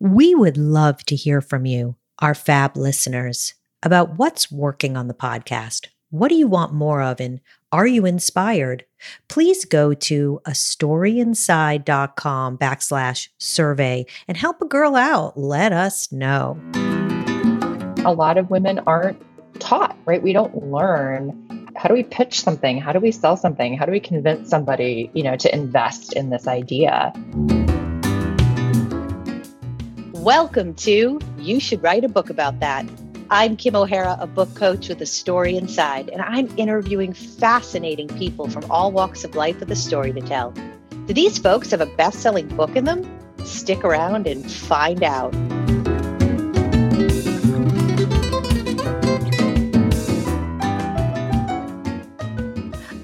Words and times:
We 0.00 0.32
would 0.32 0.56
love 0.56 1.02
to 1.06 1.16
hear 1.16 1.40
from 1.40 1.66
you, 1.66 1.96
our 2.20 2.32
fab 2.32 2.76
listeners, 2.76 3.54
about 3.82 4.16
what's 4.16 4.48
working 4.48 4.96
on 4.96 5.08
the 5.08 5.14
podcast. 5.14 5.88
What 6.10 6.28
do 6.28 6.36
you 6.36 6.46
want 6.46 6.72
more 6.72 7.02
of? 7.02 7.20
And 7.20 7.40
are 7.72 7.88
you 7.88 8.06
inspired? 8.06 8.84
Please 9.26 9.64
go 9.64 9.94
to 9.94 10.40
astoryinside.com 10.46 12.58
backslash 12.58 13.28
survey 13.38 14.06
and 14.28 14.36
help 14.36 14.62
a 14.62 14.66
girl 14.66 14.94
out. 14.94 15.36
Let 15.36 15.72
us 15.72 16.12
know. 16.12 16.60
A 18.04 18.14
lot 18.16 18.38
of 18.38 18.50
women 18.50 18.78
aren't 18.86 19.20
taught, 19.58 19.98
right? 20.06 20.22
We 20.22 20.32
don't 20.32 20.70
learn 20.70 21.44
how 21.76 21.88
do 21.88 21.94
we 21.94 22.04
pitch 22.04 22.40
something? 22.40 22.80
How 22.80 22.92
do 22.92 23.00
we 23.00 23.10
sell 23.10 23.36
something? 23.36 23.76
How 23.76 23.84
do 23.84 23.90
we 23.90 23.98
convince 23.98 24.48
somebody, 24.48 25.10
you 25.12 25.24
know, 25.24 25.34
to 25.34 25.52
invest 25.52 26.12
in 26.12 26.30
this 26.30 26.46
idea? 26.46 27.12
Welcome 30.28 30.74
to 30.74 31.18
You 31.38 31.58
Should 31.58 31.82
Write 31.82 32.04
a 32.04 32.08
Book 32.08 32.28
About 32.28 32.60
That. 32.60 32.84
I'm 33.30 33.56
Kim 33.56 33.74
O'Hara, 33.74 34.18
a 34.20 34.26
book 34.26 34.54
coach 34.54 34.90
with 34.90 35.00
a 35.00 35.06
story 35.06 35.56
inside, 35.56 36.10
and 36.10 36.20
I'm 36.20 36.52
interviewing 36.58 37.14
fascinating 37.14 38.08
people 38.08 38.46
from 38.46 38.70
all 38.70 38.92
walks 38.92 39.24
of 39.24 39.34
life 39.34 39.58
with 39.58 39.70
a 39.70 39.74
story 39.74 40.12
to 40.12 40.20
tell. 40.20 40.50
Do 41.06 41.14
these 41.14 41.38
folks 41.38 41.70
have 41.70 41.80
a 41.80 41.86
best 41.86 42.20
selling 42.20 42.46
book 42.48 42.76
in 42.76 42.84
them? 42.84 43.08
Stick 43.44 43.82
around 43.84 44.26
and 44.26 44.52
find 44.52 45.02
out. 45.02 45.34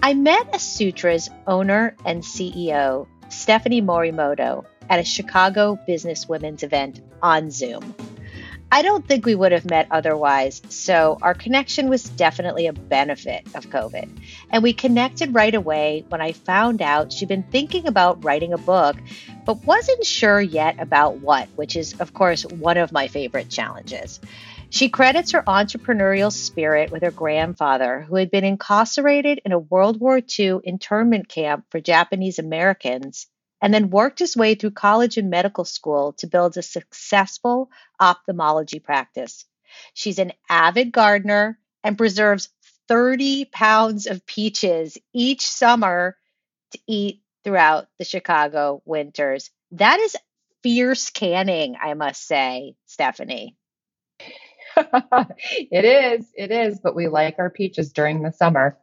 I 0.02 0.12
met 0.12 0.52
Asutra's 0.52 1.30
owner 1.46 1.96
and 2.04 2.22
CEO, 2.22 3.06
Stephanie 3.30 3.80
Morimoto, 3.80 4.66
at 4.88 4.98
a 4.98 5.04
Chicago 5.04 5.78
business 5.86 6.28
women's 6.28 6.62
event 6.62 7.00
on 7.22 7.50
Zoom. 7.50 7.94
I 8.72 8.82
don't 8.82 9.06
think 9.06 9.24
we 9.24 9.36
would 9.36 9.52
have 9.52 9.70
met 9.70 9.86
otherwise, 9.92 10.60
so 10.68 11.16
our 11.22 11.32
connection 11.32 11.88
was 11.88 12.02
definitely 12.02 12.66
a 12.66 12.72
benefit 12.72 13.46
of 13.54 13.66
COVID. 13.66 14.08
And 14.50 14.62
we 14.64 14.72
connected 14.72 15.32
right 15.32 15.54
away 15.54 16.04
when 16.08 16.20
I 16.20 16.32
found 16.32 16.82
out 16.82 17.12
she'd 17.12 17.28
been 17.28 17.44
thinking 17.44 17.86
about 17.86 18.24
writing 18.24 18.52
a 18.52 18.58
book, 18.58 18.96
but 19.44 19.64
wasn't 19.64 20.04
sure 20.04 20.40
yet 20.40 20.80
about 20.80 21.20
what, 21.20 21.48
which 21.54 21.76
is, 21.76 21.94
of 22.00 22.14
course, 22.14 22.44
one 22.46 22.76
of 22.76 22.90
my 22.90 23.06
favorite 23.06 23.48
challenges. 23.48 24.18
She 24.70 24.88
credits 24.88 25.30
her 25.30 25.42
entrepreneurial 25.42 26.32
spirit 26.32 26.90
with 26.90 27.02
her 27.02 27.12
grandfather, 27.12 28.00
who 28.00 28.16
had 28.16 28.32
been 28.32 28.42
incarcerated 28.42 29.40
in 29.44 29.52
a 29.52 29.58
World 29.58 30.00
War 30.00 30.20
II 30.36 30.58
internment 30.64 31.28
camp 31.28 31.66
for 31.70 31.80
Japanese 31.80 32.40
Americans 32.40 33.28
and 33.60 33.72
then 33.72 33.90
worked 33.90 34.18
his 34.18 34.36
way 34.36 34.54
through 34.54 34.72
college 34.72 35.16
and 35.16 35.30
medical 35.30 35.64
school 35.64 36.12
to 36.14 36.26
build 36.26 36.56
a 36.56 36.62
successful 36.62 37.70
ophthalmology 38.00 38.78
practice. 38.78 39.44
She's 39.94 40.18
an 40.18 40.32
avid 40.48 40.92
gardener 40.92 41.58
and 41.82 41.98
preserves 41.98 42.48
30 42.88 43.46
pounds 43.46 44.06
of 44.06 44.26
peaches 44.26 44.98
each 45.12 45.46
summer 45.46 46.16
to 46.72 46.78
eat 46.86 47.22
throughout 47.42 47.88
the 47.98 48.04
Chicago 48.04 48.82
winters. 48.84 49.50
That 49.72 50.00
is 50.00 50.16
fierce 50.62 51.10
canning, 51.10 51.76
I 51.80 51.94
must 51.94 52.26
say, 52.26 52.74
Stephanie. 52.86 53.56
it 54.76 55.84
is. 55.84 56.26
It 56.34 56.50
is. 56.50 56.80
But 56.80 56.96
we 56.96 57.08
like 57.08 57.36
our 57.38 57.50
peaches 57.50 57.92
during 57.92 58.22
the 58.22 58.32
summer. 58.32 58.78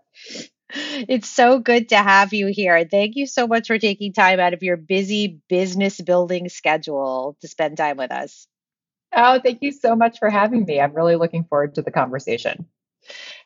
It's 0.73 1.29
so 1.29 1.59
good 1.59 1.89
to 1.89 1.97
have 1.97 2.33
you 2.33 2.47
here. 2.47 2.85
Thank 2.89 3.15
you 3.15 3.27
so 3.27 3.47
much 3.47 3.67
for 3.67 3.77
taking 3.77 4.13
time 4.13 4.39
out 4.39 4.53
of 4.53 4.63
your 4.63 4.77
busy 4.77 5.41
business 5.49 5.99
building 5.99 6.49
schedule 6.49 7.37
to 7.41 7.47
spend 7.47 7.77
time 7.77 7.97
with 7.97 8.11
us. 8.11 8.47
Oh, 9.13 9.39
thank 9.39 9.61
you 9.61 9.71
so 9.71 9.95
much 9.95 10.19
for 10.19 10.29
having 10.29 10.65
me. 10.65 10.79
I'm 10.79 10.93
really 10.93 11.15
looking 11.15 11.43
forward 11.43 11.75
to 11.75 11.81
the 11.81 11.91
conversation. 11.91 12.67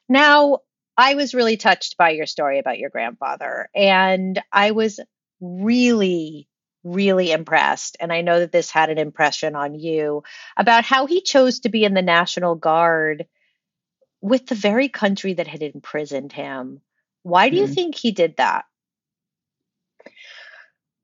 Now, 0.07 0.59
I 0.97 1.15
was 1.15 1.33
really 1.33 1.57
touched 1.57 1.97
by 1.97 2.11
your 2.11 2.27
story 2.27 2.59
about 2.59 2.79
your 2.79 2.89
grandfather, 2.89 3.69
and 3.73 4.41
I 4.51 4.71
was 4.71 5.00
really 5.41 6.47
really 6.85 7.31
impressed, 7.31 7.97
and 8.00 8.13
I 8.13 8.21
know 8.21 8.39
that 8.39 8.51
this 8.51 8.69
had 8.69 8.91
an 8.91 9.00
impression 9.00 9.55
on 9.55 9.73
you 9.73 10.23
about 10.55 10.85
how 10.85 11.07
he 11.07 11.19
chose 11.19 11.61
to 11.61 11.69
be 11.69 11.83
in 11.83 11.95
the 11.95 12.01
National 12.03 12.53
Guard 12.53 13.25
with 14.21 14.45
the 14.45 14.55
very 14.55 14.88
country 14.88 15.33
that 15.33 15.47
had 15.47 15.63
imprisoned 15.63 16.31
him. 16.31 16.81
Why 17.25 17.50
do 17.50 17.58
you 17.58 17.66
mm. 17.66 17.74
think 17.74 17.96
he 17.96 18.12
did 18.12 18.38
that? 18.38 18.66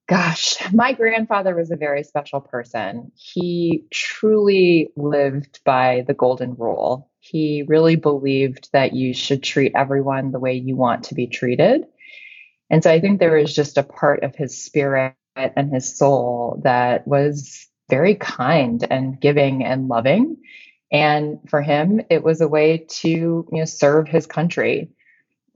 Gosh, 0.07 0.57
my 0.71 0.93
grandfather 0.93 1.55
was 1.55 1.71
a 1.71 1.75
very 1.75 2.03
special 2.03 2.41
person. 2.41 3.11
He 3.15 3.85
truly 3.89 4.89
lived 4.95 5.61
by 5.65 6.03
the 6.05 6.13
golden 6.13 6.53
rule. 6.53 7.09
He 7.21 7.63
really 7.67 7.95
believed 7.95 8.69
that 8.71 8.93
you 8.93 9.15
should 9.15 9.41
treat 9.41 9.71
everyone 9.73 10.31
the 10.31 10.39
way 10.39 10.53
you 10.53 10.75
want 10.75 11.05
to 11.05 11.15
be 11.15 11.25
treated. 11.25 11.85
And 12.69 12.83
so 12.83 12.91
I 12.91 12.99
think 12.99 13.19
there 13.19 13.37
was 13.37 13.55
just 13.55 13.79
a 13.79 13.83
part 13.83 14.21
of 14.23 14.35
his 14.35 14.63
spirit 14.63 15.15
and 15.35 15.73
his 15.73 15.97
soul 15.97 16.61
that 16.63 17.07
was 17.07 17.67
very 17.89 18.13
kind 18.13 18.85
and 18.91 19.19
giving 19.19 19.63
and 19.63 19.87
loving. 19.87 20.37
And 20.91 21.39
for 21.49 21.63
him, 21.63 21.99
it 22.11 22.23
was 22.23 22.41
a 22.41 22.47
way 22.47 22.85
to 22.99 23.09
you 23.09 23.47
know 23.51 23.65
serve 23.65 24.07
his 24.07 24.27
country. 24.27 24.91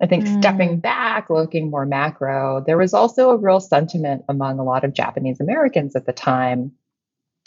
I 0.02 0.08
think 0.08 0.26
mm. 0.26 0.40
stepping 0.40 0.80
back, 0.80 1.30
looking 1.30 1.70
more 1.70 1.86
macro, 1.86 2.64
there 2.66 2.78
was 2.78 2.94
also 2.94 3.30
a 3.30 3.38
real 3.38 3.60
sentiment 3.60 4.24
among 4.28 4.60
a 4.60 4.64
lot 4.64 4.84
of 4.84 4.94
Japanese 4.94 5.40
Americans 5.40 5.96
at 5.96 6.06
the 6.06 6.14
time 6.14 6.74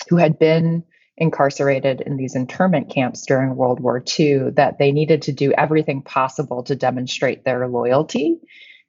who 0.08 0.16
had 0.16 0.38
been 0.38 0.84
incarcerated 1.18 2.00
in 2.00 2.16
these 2.16 2.36
internment 2.36 2.90
camps 2.90 3.26
during 3.26 3.56
World 3.56 3.80
War 3.80 4.02
II 4.18 4.50
that 4.50 4.78
they 4.78 4.92
needed 4.92 5.22
to 5.22 5.32
do 5.32 5.52
everything 5.52 6.00
possible 6.00 6.62
to 6.62 6.76
demonstrate 6.76 7.44
their 7.44 7.68
loyalty 7.68 8.38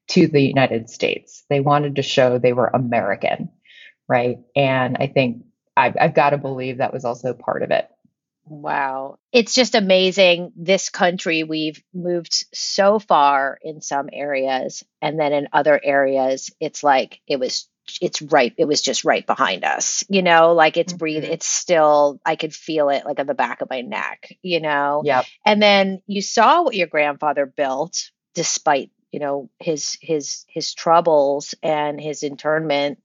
to 0.09 0.28
the 0.28 0.42
United 0.42 0.90
States. 0.90 1.44
They 1.50 1.59
wanted 1.59 1.96
to 1.96 2.02
show 2.02 2.38
they 2.38 2.53
were 2.53 2.68
American, 2.68 3.50
right? 4.08 4.38
And 4.56 4.98
I 5.00 5.08
think 5.08 5.44
I've, 5.75 5.96
I've 6.00 6.14
got 6.14 6.31
to 6.31 6.38
believe 6.38 6.78
that 6.78 6.94
was 6.94 7.03
also 7.03 7.34
part 7.34 7.64
of 7.64 7.72
it. 7.72 7.90
Wow. 8.50 9.20
It's 9.32 9.54
just 9.54 9.76
amazing. 9.76 10.52
This 10.56 10.90
country, 10.90 11.44
we've 11.44 11.82
moved 11.94 12.46
so 12.54 13.00
far 13.00 13.60
in 13.62 13.82
some 13.82 14.10
areas. 14.12 14.84
And 15.02 15.20
then 15.20 15.34
in 15.34 15.50
other 15.54 15.80
areas, 15.82 16.50
it's 16.60 16.84
like 16.84 17.22
it 17.28 17.40
was, 17.40 17.68
it's 18.02 18.22
right. 18.22 18.54
It 18.58 18.66
was 18.66 18.82
just 18.82 19.06
right 19.06 19.26
behind 19.26 19.64
us, 19.64 20.04
you 20.10 20.24
know, 20.24 20.54
like 20.54 20.78
it's 20.78 20.94
mm-hmm. 20.94 20.98
breathe. 20.98 21.24
It's 21.24 21.48
still, 21.48 22.20
I 22.26 22.36
could 22.36 22.54
feel 22.54 22.90
it 22.90 23.06
like 23.06 23.20
on 23.20 23.28
the 23.28 23.34
back 23.34 23.62
of 23.62 23.70
my 23.70 23.82
neck, 23.82 24.36
you 24.42 24.60
know? 24.60 25.04
Yeah. 25.06 25.24
And 25.46 25.62
then 25.62 26.02
you 26.08 26.22
saw 26.22 26.64
what 26.64 26.76
your 26.76 26.88
grandfather 26.88 27.46
built 27.46 28.12
despite 28.34 28.92
you 29.12 29.20
know 29.20 29.50
his 29.60 29.98
his 30.02 30.46
his 30.48 30.74
troubles 30.74 31.56
and 31.64 32.00
his 32.00 32.24
internment 32.24 33.02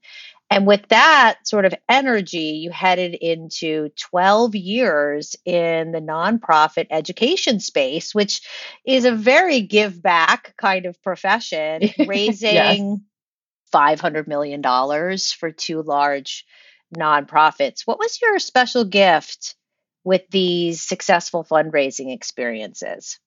and 0.55 0.65
with 0.65 0.87
that 0.87 1.39
sort 1.43 1.65
of 1.65 1.73
energy 1.89 2.61
you 2.63 2.71
headed 2.71 3.13
into 3.13 3.89
12 3.97 4.55
years 4.55 5.35
in 5.43 5.91
the 5.91 5.99
nonprofit 5.99 6.87
education 6.89 7.59
space 7.59 8.15
which 8.15 8.41
is 8.85 9.03
a 9.03 9.11
very 9.11 9.61
give 9.61 10.01
back 10.01 10.55
kind 10.57 10.85
of 10.85 11.01
profession 11.03 11.81
raising 12.07 12.53
yes. 12.53 12.99
500 13.71 14.27
million 14.27 14.61
dollars 14.61 15.33
for 15.33 15.51
two 15.51 15.81
large 15.81 16.45
nonprofits 16.95 17.81
what 17.85 17.99
was 17.99 18.21
your 18.21 18.39
special 18.39 18.85
gift 18.85 19.55
with 20.05 20.21
these 20.29 20.81
successful 20.81 21.43
fundraising 21.43 22.13
experiences 22.13 23.19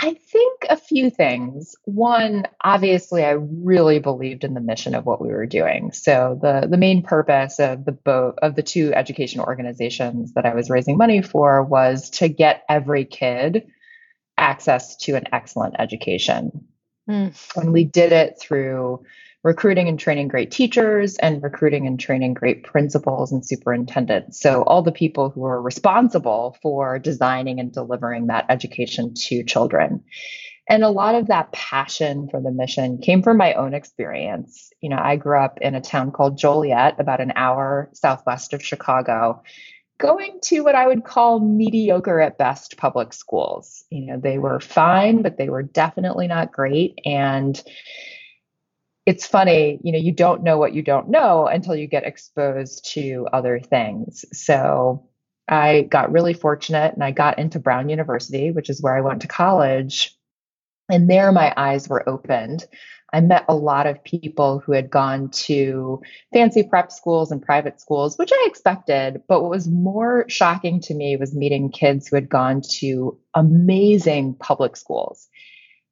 I 0.00 0.14
think 0.14 0.64
a 0.70 0.76
few 0.76 1.10
things. 1.10 1.74
One, 1.84 2.46
obviously, 2.62 3.24
I 3.24 3.32
really 3.32 3.98
believed 3.98 4.44
in 4.44 4.54
the 4.54 4.60
mission 4.60 4.94
of 4.94 5.04
what 5.04 5.20
we 5.20 5.28
were 5.28 5.46
doing. 5.46 5.90
So 5.92 6.38
the 6.40 6.68
the 6.68 6.76
main 6.76 7.02
purpose 7.02 7.58
of 7.58 7.84
the 7.84 7.92
both 7.92 8.36
of 8.38 8.54
the 8.54 8.62
two 8.62 8.94
education 8.94 9.40
organizations 9.40 10.34
that 10.34 10.46
I 10.46 10.54
was 10.54 10.70
raising 10.70 10.96
money 10.96 11.20
for 11.20 11.64
was 11.64 12.10
to 12.10 12.28
get 12.28 12.62
every 12.68 13.04
kid 13.04 13.66
access 14.36 14.96
to 14.98 15.16
an 15.16 15.24
excellent 15.32 15.74
education. 15.80 16.68
Mm. 17.10 17.56
And 17.56 17.72
we 17.72 17.84
did 17.84 18.12
it 18.12 18.38
through 18.40 19.04
recruiting 19.48 19.88
and 19.88 19.98
training 19.98 20.28
great 20.28 20.50
teachers 20.50 21.16
and 21.16 21.42
recruiting 21.42 21.86
and 21.86 21.98
training 21.98 22.34
great 22.34 22.64
principals 22.64 23.32
and 23.32 23.46
superintendents. 23.46 24.38
So, 24.38 24.62
all 24.64 24.82
the 24.82 24.92
people 24.92 25.30
who 25.30 25.42
are 25.46 25.62
responsible 25.62 26.58
for 26.60 26.98
designing 26.98 27.58
and 27.58 27.72
delivering 27.72 28.26
that 28.26 28.44
education 28.50 29.14
to 29.14 29.42
children. 29.42 30.04
And 30.68 30.84
a 30.84 30.90
lot 30.90 31.14
of 31.14 31.28
that 31.28 31.50
passion 31.52 32.28
for 32.30 32.42
the 32.42 32.50
mission 32.50 32.98
came 32.98 33.22
from 33.22 33.38
my 33.38 33.54
own 33.54 33.72
experience. 33.72 34.70
You 34.82 34.90
know, 34.90 35.00
I 35.02 35.16
grew 35.16 35.42
up 35.42 35.58
in 35.62 35.74
a 35.74 35.80
town 35.80 36.12
called 36.12 36.36
Joliet, 36.36 37.00
about 37.00 37.22
an 37.22 37.32
hour 37.34 37.88
southwest 37.94 38.52
of 38.52 38.62
Chicago, 38.62 39.42
going 39.96 40.40
to 40.42 40.60
what 40.60 40.74
I 40.74 40.86
would 40.86 41.04
call 41.04 41.40
mediocre 41.40 42.20
at 42.20 42.36
best 42.36 42.76
public 42.76 43.14
schools. 43.14 43.82
You 43.88 44.12
know, 44.12 44.20
they 44.20 44.36
were 44.36 44.60
fine, 44.60 45.22
but 45.22 45.38
they 45.38 45.48
were 45.48 45.62
definitely 45.62 46.26
not 46.26 46.52
great. 46.52 46.98
And 47.06 47.58
it's 49.08 49.26
funny, 49.26 49.80
you 49.82 49.90
know, 49.90 49.98
you 49.98 50.12
don't 50.12 50.42
know 50.42 50.58
what 50.58 50.74
you 50.74 50.82
don't 50.82 51.08
know 51.08 51.46
until 51.46 51.74
you 51.74 51.86
get 51.86 52.04
exposed 52.04 52.84
to 52.92 53.26
other 53.32 53.58
things. 53.58 54.22
So 54.34 55.08
I 55.48 55.88
got 55.90 56.12
really 56.12 56.34
fortunate 56.34 56.92
and 56.92 57.02
I 57.02 57.12
got 57.12 57.38
into 57.38 57.58
Brown 57.58 57.88
University, 57.88 58.50
which 58.50 58.68
is 58.68 58.82
where 58.82 58.94
I 58.94 59.00
went 59.00 59.22
to 59.22 59.26
college. 59.26 60.14
And 60.90 61.08
there 61.08 61.32
my 61.32 61.54
eyes 61.56 61.88
were 61.88 62.06
opened. 62.06 62.66
I 63.10 63.22
met 63.22 63.46
a 63.48 63.56
lot 63.56 63.86
of 63.86 64.04
people 64.04 64.58
who 64.58 64.72
had 64.72 64.90
gone 64.90 65.30
to 65.30 66.02
fancy 66.34 66.62
prep 66.62 66.92
schools 66.92 67.32
and 67.32 67.40
private 67.40 67.80
schools, 67.80 68.18
which 68.18 68.30
I 68.30 68.44
expected. 68.46 69.22
But 69.26 69.40
what 69.40 69.50
was 69.50 69.66
more 69.66 70.26
shocking 70.28 70.80
to 70.82 70.92
me 70.92 71.16
was 71.16 71.34
meeting 71.34 71.70
kids 71.70 72.08
who 72.08 72.16
had 72.16 72.28
gone 72.28 72.60
to 72.72 73.18
amazing 73.32 74.34
public 74.34 74.76
schools. 74.76 75.28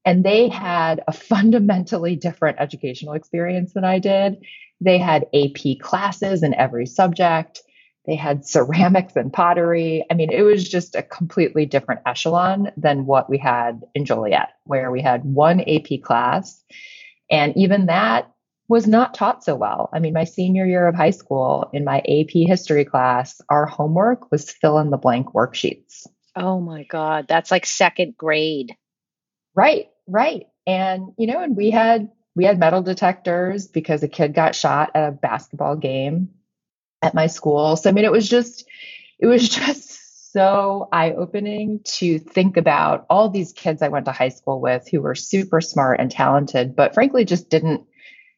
And 0.07 0.25
they 0.25 0.49
had 0.49 1.03
a 1.09 1.13
fundamentally 1.13 2.17
different 2.17 2.59
educational 2.61 3.15
experience 3.15 3.75
than 3.75 3.85
I 3.85 3.99
did. 3.99 4.39
They 4.81 4.99
had 4.99 5.27
AP 5.35 5.81
classes 5.81 6.43
in 6.43 6.55
every 6.55 6.87
subject. 6.87 7.61
They 8.07 8.15
had 8.15 8.47
ceramics 8.47 9.17
and 9.17 9.33
pottery. 9.33 10.05
I 10.09 10.15
mean, 10.15 10.31
it 10.31 10.43
was 10.43 10.69
just 10.69 10.95
a 10.95 11.03
completely 11.03 11.67
different 11.67 12.03
echelon 12.07 12.71
than 12.77 13.05
what 13.05 13.29
we 13.29 13.37
had 13.37 13.83
in 13.97 14.05
Joliet, 14.05 14.51
where 14.65 14.93
we 14.93 15.03
had 15.03 15.25
one 15.25 15.61
AP 15.61 16.03
class. 16.03 16.63
And 17.29 17.57
even 17.57 17.87
that 17.87 18.31
was 18.69 18.87
not 18.87 19.15
taught 19.15 19.43
so 19.43 19.57
well. 19.57 19.89
I 19.93 19.99
mean, 19.99 20.13
my 20.13 20.25
senior 20.25 20.67
year 20.67 20.87
of 20.87 20.95
high 20.95 21.11
school, 21.11 21.69
in 21.73 21.85
my 21.85 21.99
AP 21.99 22.31
history 22.33 22.85
class, 22.85 23.41
our 23.49 23.67
homework 23.67 24.31
was 24.31 24.51
fill 24.51 24.79
in 24.79 24.91
the 24.91 24.97
blank 24.97 25.33
worksheets. 25.33 26.07
Oh 26.37 26.61
my 26.61 26.85
God, 26.85 27.27
that's 27.29 27.51
like 27.51 27.67
second 27.67 28.17
grade. 28.17 28.77
Right, 29.55 29.89
right. 30.07 30.47
And, 30.67 31.13
you 31.19 31.27
know, 31.27 31.43
and 31.43 31.57
we 31.57 31.71
had 31.71 32.11
we 32.35 32.45
had 32.45 32.59
metal 32.59 32.83
detectors 32.83 33.67
because 33.67 34.03
a 34.03 34.09
kid 34.09 34.35
got 34.35 34.55
shot 34.55 34.91
at 34.95 35.09
a 35.09 35.13
basketball 35.13 35.77
game 35.77 36.31
at 37.03 37.15
my 37.15 37.27
school. 37.29 37.77
So 37.77 37.89
I 37.89 37.93
mean, 37.93 38.05
it 38.05 38.13
was 38.13 38.29
just 38.29 38.69
it 39.19 39.27
was 39.27 39.49
just 39.49 40.33
so 40.33 40.89
eye 40.93 41.13
opening 41.13 41.81
to 41.85 42.19
think 42.19 42.59
about 42.59 43.07
all 43.09 43.31
these 43.31 43.53
kids 43.53 43.81
I 43.81 43.89
went 43.89 44.05
to 44.05 44.13
high 44.13 44.29
school 44.29 44.61
with 44.61 44.87
who 44.91 45.01
were 45.01 45.15
super 45.15 45.61
smart 45.61 45.99
and 45.99 46.11
talented, 46.11 46.77
but 46.77 46.93
frankly 46.93 47.25
just 47.25 47.49
didn't 47.49 47.87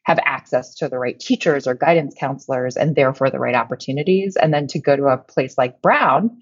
have 0.05 0.21
access 0.25 0.77
to 0.77 0.89
the 0.89 0.99
right 0.99 1.19
teachers 1.19 1.67
or 1.67 1.75
guidance 1.75 2.15
counselors 2.19 2.77
and 2.77 2.95
therefore 2.95 3.31
the 3.31 3.39
right 3.39 3.55
opportunities. 3.55 4.37
And 4.37 4.55
then 4.55 4.67
to 4.69 4.79
go 4.79 4.97
to 4.97 5.07
a 5.07 5.19
place 5.19 5.59
like 5.59 5.83
Brown, 5.83 6.39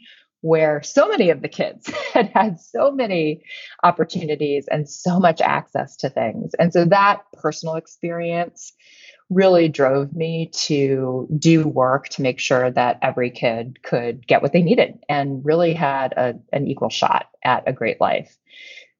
where 0.46 0.80
so 0.82 1.08
many 1.08 1.30
of 1.30 1.42
the 1.42 1.48
kids 1.48 1.90
had 2.14 2.30
had 2.32 2.60
so 2.60 2.92
many 2.92 3.42
opportunities 3.82 4.66
and 4.70 4.88
so 4.88 5.18
much 5.18 5.40
access 5.40 5.96
to 5.96 6.08
things. 6.08 6.54
And 6.54 6.72
so 6.72 6.84
that 6.86 7.22
personal 7.32 7.74
experience 7.74 8.72
really 9.28 9.68
drove 9.68 10.14
me 10.14 10.50
to 10.52 11.26
do 11.36 11.66
work 11.66 12.08
to 12.10 12.22
make 12.22 12.38
sure 12.38 12.70
that 12.70 13.00
every 13.02 13.30
kid 13.30 13.82
could 13.82 14.24
get 14.24 14.40
what 14.40 14.52
they 14.52 14.62
needed 14.62 15.00
and 15.08 15.44
really 15.44 15.74
had 15.74 16.12
a, 16.12 16.34
an 16.52 16.68
equal 16.68 16.90
shot 16.90 17.26
at 17.42 17.64
a 17.66 17.72
great 17.72 18.00
life. 18.00 18.38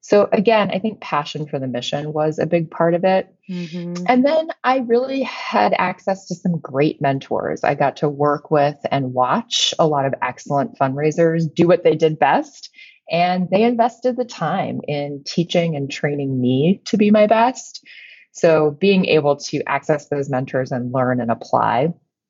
So 0.09 0.29
again, 0.31 0.71
I 0.71 0.79
think 0.79 1.01
passion 1.01 1.49
for 1.49 1.59
the 1.59 1.67
mission 1.67 2.13
was 2.13 2.39
a 2.39 2.47
big 2.47 2.71
part 2.71 2.95
of 2.95 3.03
it. 3.03 3.29
Mm-hmm. 3.51 4.05
And 4.07 4.25
then 4.25 4.51
I 4.63 4.79
really 4.79 5.25
had 5.25 5.75
access 5.77 6.29
to 6.29 6.37
some 6.37 6.61
great 6.61 7.03
mentors. 7.03 7.65
I 7.65 7.75
got 7.75 7.97
to 7.97 8.09
work 8.09 8.49
with 8.49 8.77
and 8.89 9.13
watch 9.13 9.75
a 9.81 9.87
lot 9.89 10.07
of 10.07 10.15
excellent 10.23 10.79
fundraisers 10.79 11.53
do 11.53 11.67
what 11.67 11.83
they 11.83 11.97
did 11.97 12.21
best. 12.21 12.71
And 13.11 13.49
they 13.51 13.65
invested 13.65 14.17
the 14.17 14.25
time 14.25 14.79
in 14.87 15.25
teaching 15.27 15.75
and 15.75 15.91
training 15.91 16.41
me 16.41 16.83
to 16.85 16.97
be 16.97 17.11
my 17.11 17.27
best. 17.27 17.85
So 18.31 18.71
being 18.71 19.07
able 19.07 19.39
to 19.49 19.61
access 19.67 20.09
those 20.09 20.31
mentors 20.31 20.71
and 20.71 20.93
learn 20.93 21.21
and 21.21 21.33
apply 21.33 21.89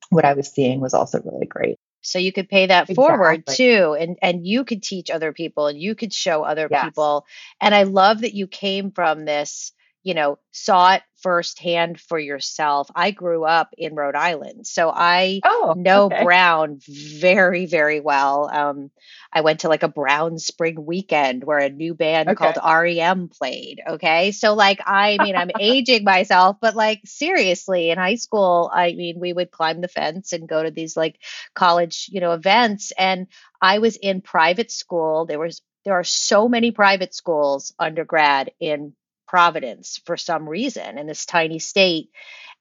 what 0.09 0.25
I 0.25 0.33
was 0.33 0.47
seeing 0.47 0.81
was 0.81 0.95
also 0.95 1.21
really 1.23 1.45
great. 1.45 1.77
So 2.01 2.19
you 2.19 2.31
could 2.31 2.49
pay 2.49 2.67
that 2.67 2.89
exactly. 2.89 2.95
forward 2.95 3.47
too 3.47 3.95
and 3.99 4.17
and 4.21 4.45
you 4.45 4.63
could 4.63 4.83
teach 4.83 5.09
other 5.09 5.33
people 5.33 5.67
and 5.67 5.79
you 5.79 5.95
could 5.95 6.13
show 6.13 6.43
other 6.43 6.67
yes. 6.69 6.85
people. 6.85 7.25
And 7.59 7.75
I 7.75 7.83
love 7.83 8.21
that 8.21 8.33
you 8.33 8.47
came 8.47 8.91
from 8.91 9.25
this 9.25 9.73
you 10.07 10.13
know, 10.13 10.39
saw 10.51 10.93
it 10.93 11.01
firsthand 11.27 11.99
for 11.99 12.17
yourself. 12.17 12.89
I 12.95 13.11
grew 13.11 13.43
up 13.43 13.75
in 13.77 13.95
Rhode 13.95 14.15
Island, 14.15 14.65
so 14.65 14.89
I 14.89 15.41
oh, 15.43 15.73
know 15.75 16.05
okay. 16.05 16.23
Brown 16.23 16.79
very, 16.87 17.65
very 17.65 17.99
well. 17.99 18.49
Um, 18.49 18.91
I 19.33 19.41
went 19.41 19.59
to 19.61 19.67
like 19.67 19.83
a 19.83 19.89
Brown 19.89 20.39
Spring 20.39 20.85
weekend 20.85 21.43
where 21.43 21.57
a 21.57 21.69
new 21.69 21.93
band 21.93 22.29
okay. 22.29 22.53
called 22.53 22.55
REM 22.63 23.27
played. 23.27 23.81
Okay, 23.85 24.31
so 24.31 24.53
like, 24.53 24.79
I 24.85 25.17
mean, 25.21 25.35
I'm 25.35 25.51
aging 25.59 26.05
myself, 26.05 26.55
but 26.61 26.77
like, 26.77 27.01
seriously, 27.03 27.89
in 27.89 27.97
high 27.97 28.15
school, 28.15 28.71
I 28.73 28.93
mean, 28.93 29.19
we 29.19 29.33
would 29.33 29.51
climb 29.51 29.81
the 29.81 29.89
fence 29.89 30.31
and 30.31 30.47
go 30.47 30.63
to 30.63 30.71
these 30.71 30.95
like 30.95 31.19
college, 31.53 32.09
you 32.09 32.21
know, 32.21 32.31
events, 32.31 32.93
and 32.97 33.27
I 33.61 33.79
was 33.79 33.97
in 33.97 34.21
private 34.21 34.71
school. 34.71 35.25
There 35.25 35.39
was 35.39 35.61
there 35.83 35.95
are 35.95 36.05
so 36.05 36.47
many 36.47 36.71
private 36.71 37.13
schools 37.13 37.73
undergrad 37.77 38.51
in 38.61 38.93
Providence 39.27 39.99
for 40.05 40.17
some 40.17 40.47
reason 40.47 40.97
in 40.97 41.07
this 41.07 41.25
tiny 41.25 41.59
state. 41.59 42.09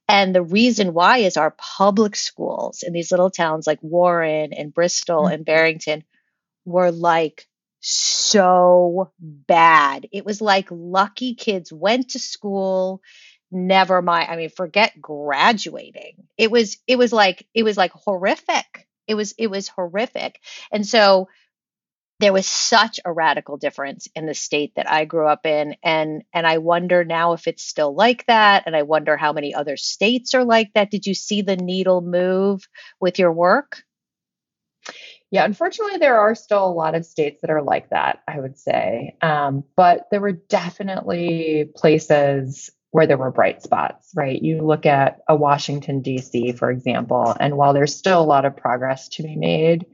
And 0.09 0.35
the 0.35 0.43
reason 0.43 0.95
why 0.95 1.19
is 1.19 1.37
our 1.37 1.55
public 1.57 2.15
schools 2.17 2.83
in 2.83 2.93
these 2.93 3.11
little 3.11 3.31
towns 3.31 3.67
like 3.67 3.83
Warren 3.83 4.53
and 4.53 4.73
Bristol 4.73 5.25
mm-hmm. 5.25 5.35
and 5.35 5.45
Barrington 5.45 6.05
were 6.65 6.93
like 6.93 7.47
so 7.81 9.13
bad. 9.21 10.09
It 10.13 10.25
was 10.25 10.41
like 10.41 10.69
lucky 10.71 11.35
kids 11.35 11.73
went 11.73 12.11
to 12.11 12.19
school, 12.19 13.01
never 13.51 14.03
mind. 14.03 14.29
I 14.31 14.37
mean, 14.37 14.51
forget 14.51 15.01
graduating. 15.01 16.25
It 16.37 16.51
was 16.51 16.79
it 16.87 16.97
was 16.97 17.13
like 17.13 17.47
it 17.55 17.63
was 17.63 17.77
like 17.77 17.93
horrific. 17.93 18.89
It 19.07 19.15
was 19.15 19.35
it 19.39 19.49
was 19.49 19.69
horrific. 19.69 20.41
And 20.73 20.87
so 20.87 21.29
there 22.19 22.33
was 22.33 22.47
such 22.47 22.99
a 23.05 23.13
radical 23.13 23.57
difference 23.57 24.09
in 24.15 24.27
the 24.27 24.35
state 24.35 24.75
that 24.77 24.91
I 24.91 25.05
grew 25.05 25.27
up 25.27 25.45
in 25.45 25.77
and 25.83 26.23
and 26.33 26.47
I 26.47 26.59
wonder 26.59 27.05
now 27.05 27.33
if 27.35 27.47
it's 27.47 27.65
still 27.65 27.95
like 27.95 28.25
that 28.27 28.65
and 28.67 28.75
I 28.75 28.83
wonder 28.83 29.17
how 29.17 29.33
many 29.33 29.55
other 29.55 29.77
states 29.77 30.35
are 30.35 30.45
like 30.45 30.73
that 30.75 30.91
did 30.91 31.07
you 31.07 31.15
see 31.15 31.43
the 31.43 31.57
needle 31.57 32.01
move 32.01 32.67
with 33.01 33.19
your 33.19 33.33
work 33.33 33.83
yeah 35.31 35.45
unfortunately 35.45 35.99
there 35.99 36.19
are 36.19 36.35
still 36.35 36.65
a 36.65 36.73
lot 36.73 36.95
of 36.95 37.05
states 37.05 37.41
that 37.43 37.51
are 37.51 37.63
like 37.63 37.91
that 37.91 38.23
I 38.27 38.41
would 38.41 38.59
say 38.59 39.17
um, 39.21 39.65
but 39.77 40.07
there 40.11 40.21
were 40.21 40.33
definitely 40.33 41.71
places 41.77 42.71
where 42.93 43.07
there 43.07 43.19
were 43.19 43.33
bright 43.33 43.63
spots, 43.63 44.11
right? 44.15 44.41
You 44.41 44.63
look 44.63 44.87
at 44.87 45.19
a 45.29 45.37
Washington, 45.37 46.01
D.C., 46.01 46.53
for 46.53 46.71
example, 46.71 47.37
and 47.39 47.59
while 47.59 47.75
there's 47.75 47.95
still 47.95 48.23
a 48.23 48.25
lot 48.25 48.47
of 48.47 48.57
progress 48.57 49.09
to 49.09 49.23
be 49.23 49.37
made, 49.37 49.85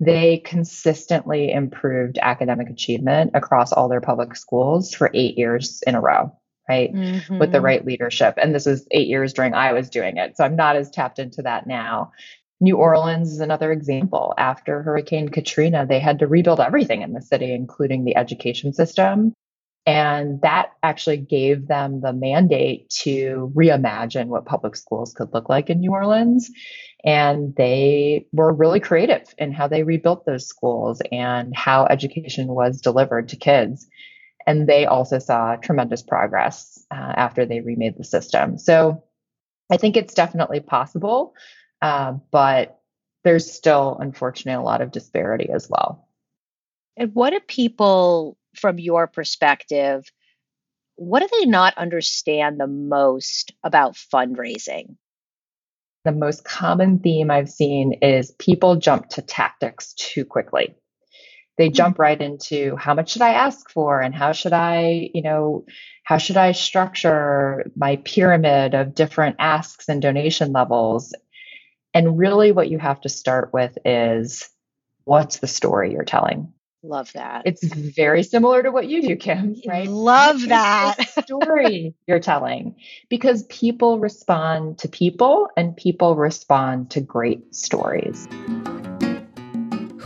they 0.00 0.38
consistently 0.38 1.50
improved 1.50 2.18
academic 2.20 2.68
achievement 2.68 3.30
across 3.34 3.72
all 3.72 3.88
their 3.88 4.00
public 4.00 4.36
schools 4.36 4.94
for 4.94 5.10
eight 5.14 5.38
years 5.38 5.82
in 5.86 5.94
a 5.94 6.00
row, 6.00 6.30
right? 6.68 6.92
Mm-hmm. 6.92 7.38
With 7.38 7.52
the 7.52 7.60
right 7.60 7.84
leadership. 7.84 8.34
And 8.36 8.54
this 8.54 8.66
was 8.66 8.86
eight 8.90 9.08
years 9.08 9.32
during 9.32 9.54
I 9.54 9.72
was 9.72 9.88
doing 9.88 10.18
it. 10.18 10.36
So 10.36 10.44
I'm 10.44 10.56
not 10.56 10.76
as 10.76 10.90
tapped 10.90 11.18
into 11.18 11.42
that 11.42 11.66
now. 11.66 12.12
New 12.60 12.76
Orleans 12.76 13.32
is 13.32 13.40
another 13.40 13.72
example. 13.72 14.34
After 14.38 14.82
Hurricane 14.82 15.28
Katrina, 15.28 15.86
they 15.86 15.98
had 15.98 16.18
to 16.20 16.26
rebuild 16.26 16.60
everything 16.60 17.02
in 17.02 17.12
the 17.12 17.20
city, 17.20 17.52
including 17.52 18.04
the 18.04 18.16
education 18.16 18.72
system. 18.72 19.34
And 19.86 20.40
that 20.40 20.72
actually 20.82 21.18
gave 21.18 21.68
them 21.68 22.00
the 22.00 22.12
mandate 22.12 22.90
to 23.02 23.52
reimagine 23.54 24.26
what 24.26 24.44
public 24.44 24.74
schools 24.74 25.14
could 25.14 25.32
look 25.32 25.48
like 25.48 25.70
in 25.70 25.78
New 25.78 25.92
Orleans. 25.92 26.50
And 27.04 27.54
they 27.54 28.26
were 28.32 28.52
really 28.52 28.80
creative 28.80 29.32
in 29.38 29.52
how 29.52 29.68
they 29.68 29.84
rebuilt 29.84 30.26
those 30.26 30.48
schools 30.48 31.00
and 31.12 31.54
how 31.54 31.86
education 31.86 32.48
was 32.48 32.80
delivered 32.80 33.28
to 33.28 33.36
kids. 33.36 33.86
And 34.44 34.68
they 34.68 34.86
also 34.86 35.20
saw 35.20 35.54
tremendous 35.54 36.02
progress 36.02 36.84
uh, 36.90 37.12
after 37.16 37.46
they 37.46 37.60
remade 37.60 37.96
the 37.96 38.04
system. 38.04 38.58
So 38.58 39.04
I 39.70 39.76
think 39.76 39.96
it's 39.96 40.14
definitely 40.14 40.60
possible, 40.60 41.34
uh, 41.80 42.14
but 42.32 42.80
there's 43.22 43.52
still, 43.52 43.98
unfortunately, 44.00 44.60
a 44.60 44.64
lot 44.64 44.80
of 44.80 44.92
disparity 44.92 45.50
as 45.50 45.68
well. 45.68 46.08
And 46.96 47.14
what 47.14 47.30
do 47.30 47.40
people, 47.40 48.36
from 48.58 48.78
your 48.78 49.06
perspective, 49.06 50.04
what 50.96 51.20
do 51.20 51.28
they 51.32 51.46
not 51.46 51.76
understand 51.76 52.58
the 52.58 52.66
most 52.66 53.52
about 53.62 53.94
fundraising? 53.94 54.96
the 56.06 56.12
most 56.12 56.44
common 56.44 57.00
theme 57.00 57.30
I've 57.30 57.50
seen 57.50 57.94
is 58.00 58.30
people 58.30 58.76
jump 58.76 59.08
to 59.10 59.22
tactics 59.22 59.92
too 59.94 60.24
quickly. 60.24 60.74
They 61.58 61.66
hmm. 61.68 61.74
jump 61.74 61.98
right 61.98 62.20
into 62.20 62.76
how 62.76 62.94
much 62.94 63.10
should 63.10 63.22
I 63.22 63.34
ask 63.34 63.68
for 63.68 64.00
and 64.00 64.14
how 64.14 64.32
should 64.32 64.52
I, 64.52 65.10
you 65.12 65.22
know, 65.22 65.66
how 66.04 66.18
should 66.18 66.36
I 66.36 66.52
structure 66.52 67.70
my 67.76 67.96
pyramid 67.96 68.74
of 68.74 68.94
different 68.94 69.36
asks 69.40 69.88
and 69.88 70.00
donation 70.00 70.52
levels? 70.52 71.12
And 71.92 72.18
really, 72.18 72.52
what 72.52 72.70
you 72.70 72.78
have 72.78 73.00
to 73.00 73.08
start 73.08 73.52
with 73.52 73.76
is 73.84 74.48
what's 75.04 75.38
the 75.38 75.48
story 75.48 75.92
you're 75.92 76.04
telling? 76.04 76.52
Love 76.86 77.12
that. 77.14 77.42
It's 77.44 77.64
very 77.64 78.22
similar 78.22 78.62
to 78.62 78.70
what 78.70 78.86
you 78.88 79.02
do, 79.02 79.16
Kim, 79.16 79.56
right? 79.66 79.88
Love 79.88 80.40
that. 80.48 80.96
story 81.24 81.94
you're 82.06 82.20
telling 82.20 82.76
because 83.08 83.42
people 83.44 83.98
respond 83.98 84.78
to 84.78 84.88
people 84.88 85.48
and 85.56 85.76
people 85.76 86.14
respond 86.14 86.90
to 86.90 87.00
great 87.00 87.54
stories. 87.54 88.28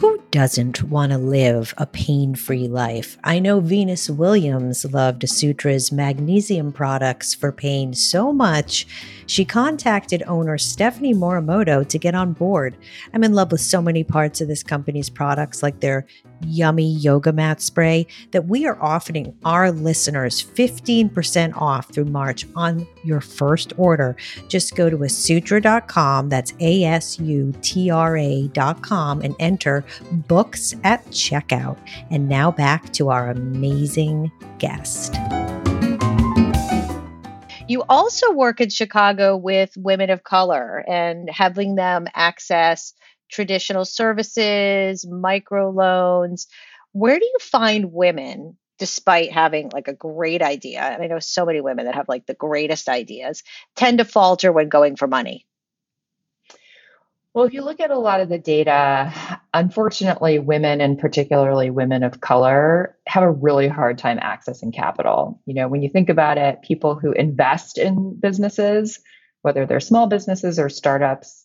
Who 0.00 0.18
doesn't 0.30 0.84
want 0.84 1.12
to 1.12 1.18
live 1.18 1.74
a 1.76 1.84
pain 1.84 2.34
free 2.34 2.68
life? 2.68 3.18
I 3.22 3.38
know 3.38 3.60
Venus 3.60 4.08
Williams 4.08 4.86
loved 4.86 5.20
Sutra's 5.28 5.92
magnesium 5.92 6.72
products 6.72 7.34
for 7.34 7.52
pain 7.52 7.92
so 7.92 8.32
much, 8.32 8.86
she 9.26 9.44
contacted 9.44 10.22
owner 10.26 10.56
Stephanie 10.56 11.12
Morimoto 11.12 11.86
to 11.86 11.98
get 11.98 12.14
on 12.14 12.32
board. 12.32 12.78
I'm 13.12 13.22
in 13.22 13.34
love 13.34 13.52
with 13.52 13.60
so 13.60 13.82
many 13.82 14.02
parts 14.02 14.40
of 14.40 14.48
this 14.48 14.62
company's 14.62 15.10
products, 15.10 15.62
like 15.62 15.80
their 15.80 16.06
yummy 16.42 16.92
yoga 16.94 17.32
mat 17.32 17.60
spray, 17.60 18.06
that 18.30 18.46
we 18.46 18.66
are 18.66 18.80
offering 18.82 19.36
our 19.44 19.70
listeners 19.70 20.42
15% 20.42 21.56
off 21.56 21.92
through 21.92 22.06
March 22.06 22.46
on 22.56 22.86
your 23.04 23.20
first 23.20 23.72
order. 23.76 24.16
Just 24.48 24.74
go 24.74 24.90
to 24.90 24.98
asutra.com, 24.98 26.28
that's 26.28 26.52
A 26.60 26.84
S 26.84 27.18
U 27.20 27.52
T 27.62 27.90
R 27.90 28.16
A.com, 28.16 29.22
and 29.22 29.34
enter 29.38 29.84
books 30.12 30.74
at 30.84 31.04
checkout. 31.06 31.78
And 32.10 32.28
now 32.28 32.50
back 32.50 32.92
to 32.94 33.10
our 33.10 33.30
amazing 33.30 34.30
guest. 34.58 35.16
You 37.70 37.84
also 37.88 38.32
work 38.32 38.60
in 38.60 38.68
Chicago 38.68 39.36
with 39.36 39.76
women 39.76 40.10
of 40.10 40.24
color 40.24 40.84
and 40.88 41.30
having 41.30 41.76
them 41.76 42.08
access 42.16 42.94
traditional 43.30 43.84
services, 43.84 45.06
microloans. 45.06 46.46
Where 46.92 47.18
do 47.18 47.24
you 47.24 47.38
find 47.40 47.92
women 47.92 48.56
despite 48.78 49.32
having 49.32 49.70
like 49.72 49.88
a 49.88 49.94
great 49.94 50.42
idea? 50.42 50.80
And 50.80 51.02
I 51.02 51.06
know 51.06 51.18
so 51.18 51.46
many 51.46 51.60
women 51.60 51.86
that 51.86 51.94
have 51.94 52.08
like 52.08 52.26
the 52.26 52.34
greatest 52.34 52.88
ideas 52.88 53.42
tend 53.76 53.98
to 53.98 54.04
falter 54.04 54.52
when 54.52 54.68
going 54.68 54.96
for 54.96 55.06
money. 55.06 55.46
Well, 57.32 57.44
if 57.44 57.52
you 57.52 57.62
look 57.62 57.78
at 57.78 57.92
a 57.92 57.98
lot 57.98 58.20
of 58.20 58.28
the 58.28 58.38
data, 58.38 59.12
unfortunately, 59.54 60.40
women 60.40 60.80
and 60.80 60.98
particularly 60.98 61.70
women 61.70 62.02
of 62.02 62.20
color 62.20 62.96
have 63.06 63.22
a 63.22 63.30
really 63.30 63.68
hard 63.68 63.98
time 63.98 64.18
accessing 64.18 64.74
capital. 64.74 65.40
You 65.46 65.54
know, 65.54 65.68
when 65.68 65.80
you 65.80 65.88
think 65.88 66.08
about 66.08 66.38
it, 66.38 66.62
people 66.62 66.96
who 66.96 67.12
invest 67.12 67.78
in 67.78 68.18
businesses, 68.18 68.98
whether 69.42 69.64
they're 69.64 69.78
small 69.78 70.08
businesses 70.08 70.58
or 70.58 70.68
startups, 70.68 71.39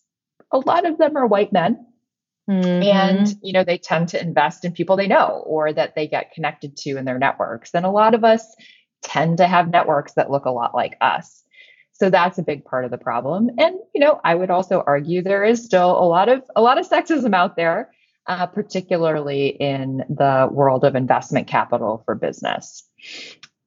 a 0.52 0.58
lot 0.58 0.86
of 0.86 0.98
them 0.98 1.16
are 1.16 1.26
white 1.26 1.52
men. 1.52 1.86
Mm-hmm. 2.48 2.82
And, 2.82 3.34
you 3.42 3.52
know, 3.52 3.64
they 3.64 3.78
tend 3.78 4.08
to 4.10 4.20
invest 4.20 4.64
in 4.64 4.72
people 4.72 4.96
they 4.96 5.08
know 5.08 5.42
or 5.46 5.72
that 5.72 5.96
they 5.96 6.06
get 6.06 6.32
connected 6.32 6.76
to 6.78 6.96
in 6.96 7.04
their 7.04 7.18
networks. 7.18 7.74
And 7.74 7.84
a 7.84 7.90
lot 7.90 8.14
of 8.14 8.22
us 8.22 8.54
tend 9.02 9.38
to 9.38 9.46
have 9.46 9.68
networks 9.68 10.14
that 10.14 10.30
look 10.30 10.44
a 10.44 10.50
lot 10.50 10.74
like 10.74 10.96
us. 11.00 11.42
So 11.92 12.10
that's 12.10 12.38
a 12.38 12.42
big 12.42 12.64
part 12.64 12.84
of 12.84 12.90
the 12.90 12.98
problem. 12.98 13.50
And, 13.58 13.76
you 13.94 14.00
know, 14.00 14.20
I 14.22 14.34
would 14.34 14.50
also 14.50 14.82
argue 14.86 15.22
there 15.22 15.44
is 15.44 15.64
still 15.64 15.90
a 15.90 16.04
lot 16.04 16.28
of 16.28 16.42
a 16.54 16.60
lot 16.60 16.78
of 16.78 16.88
sexism 16.88 17.34
out 17.34 17.56
there, 17.56 17.90
uh, 18.26 18.46
particularly 18.46 19.48
in 19.48 20.04
the 20.08 20.48
world 20.50 20.84
of 20.84 20.94
investment 20.94 21.48
capital 21.48 22.02
for 22.04 22.14
business. 22.14 22.86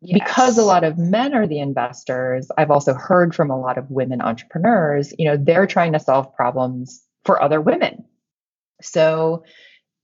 Yes. 0.01 0.19
Because 0.19 0.57
a 0.57 0.63
lot 0.63 0.83
of 0.83 0.97
men 0.97 1.33
are 1.33 1.47
the 1.47 1.59
investors, 1.59 2.49
I've 2.57 2.71
also 2.71 2.93
heard 2.93 3.35
from 3.35 3.51
a 3.51 3.59
lot 3.59 3.77
of 3.77 3.91
women 3.91 4.21
entrepreneurs, 4.21 5.13
you 5.17 5.25
know, 5.25 5.35
they're 5.35 5.67
trying 5.67 5.93
to 5.93 5.99
solve 5.99 6.33
problems 6.35 7.03
for 7.25 7.41
other 7.41 7.59
women. 7.59 8.05
So, 8.81 9.43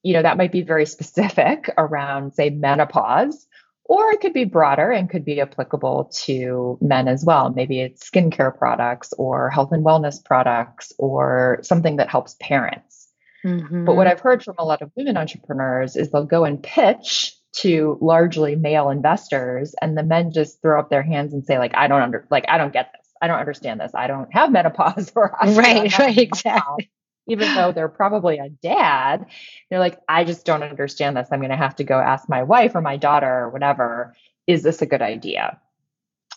you 0.03 0.13
know, 0.13 0.21
that 0.21 0.37
might 0.37 0.51
be 0.51 0.63
very 0.63 0.85
specific 0.95 1.73
around, 1.77 2.33
say, 2.33 2.49
menopause, 2.49 3.47
or 3.85 4.11
it 4.11 4.19
could 4.19 4.33
be 4.33 4.45
broader 4.45 4.91
and 4.91 5.09
could 5.09 5.23
be 5.23 5.39
applicable 5.39 6.11
to 6.25 6.77
men 6.81 7.07
as 7.07 7.23
well. 7.23 7.51
Maybe 7.51 7.79
it's 7.79 8.09
skincare 8.09 8.55
products 8.55 9.13
or 9.17 9.49
health 9.49 9.71
and 9.71 9.85
wellness 9.85 10.23
products 10.23 10.91
or 10.97 11.59
something 11.61 11.97
that 11.97 12.09
helps 12.09 12.35
parents. 12.41 13.07
Mm-hmm. 13.45 13.85
But 13.85 13.95
what 13.95 14.07
I've 14.07 14.19
heard 14.19 14.43
from 14.43 14.55
a 14.57 14.65
lot 14.65 14.81
of 14.81 14.91
women 14.97 15.17
entrepreneurs 15.17 15.95
is 15.95 16.09
they'll 16.09 16.25
go 16.25 16.45
and 16.45 16.61
pitch 16.61 17.37
to 17.57 17.97
largely 18.01 18.55
male 18.55 18.89
investors 18.89 19.75
and 19.81 19.97
the 19.97 20.03
men 20.03 20.31
just 20.31 20.61
throw 20.61 20.79
up 20.79 20.89
their 20.89 21.03
hands 21.03 21.33
and 21.33 21.45
say 21.45 21.57
like 21.57 21.75
I 21.75 21.87
don't 21.87 22.01
under 22.01 22.27
like 22.29 22.45
I 22.47 22.57
don't 22.57 22.73
get 22.73 22.91
this. 22.91 23.09
I 23.21 23.27
don't 23.27 23.39
understand 23.39 23.79
this. 23.79 23.95
I 23.95 24.07
don't 24.07 24.33
have 24.33 24.51
menopause 24.51 25.11
or 25.15 25.35
right, 25.41 25.97
right, 25.97 26.17
exactly 26.17 26.89
even 27.27 27.53
though 27.55 27.71
they're 27.71 27.87
probably 27.87 28.37
a 28.37 28.49
dad, 28.49 29.25
they're 29.69 29.79
like, 29.79 29.99
I 30.07 30.23
just 30.23 30.45
don't 30.45 30.63
understand 30.63 31.17
this. 31.17 31.27
I'm 31.31 31.39
going 31.39 31.51
to 31.51 31.57
have 31.57 31.75
to 31.77 31.83
go 31.83 31.99
ask 31.99 32.29
my 32.29 32.43
wife 32.43 32.75
or 32.75 32.81
my 32.81 32.97
daughter 32.97 33.27
or 33.27 33.49
whatever. 33.49 34.15
Is 34.47 34.63
this 34.63 34.81
a 34.81 34.85
good 34.85 35.01
idea? 35.01 35.59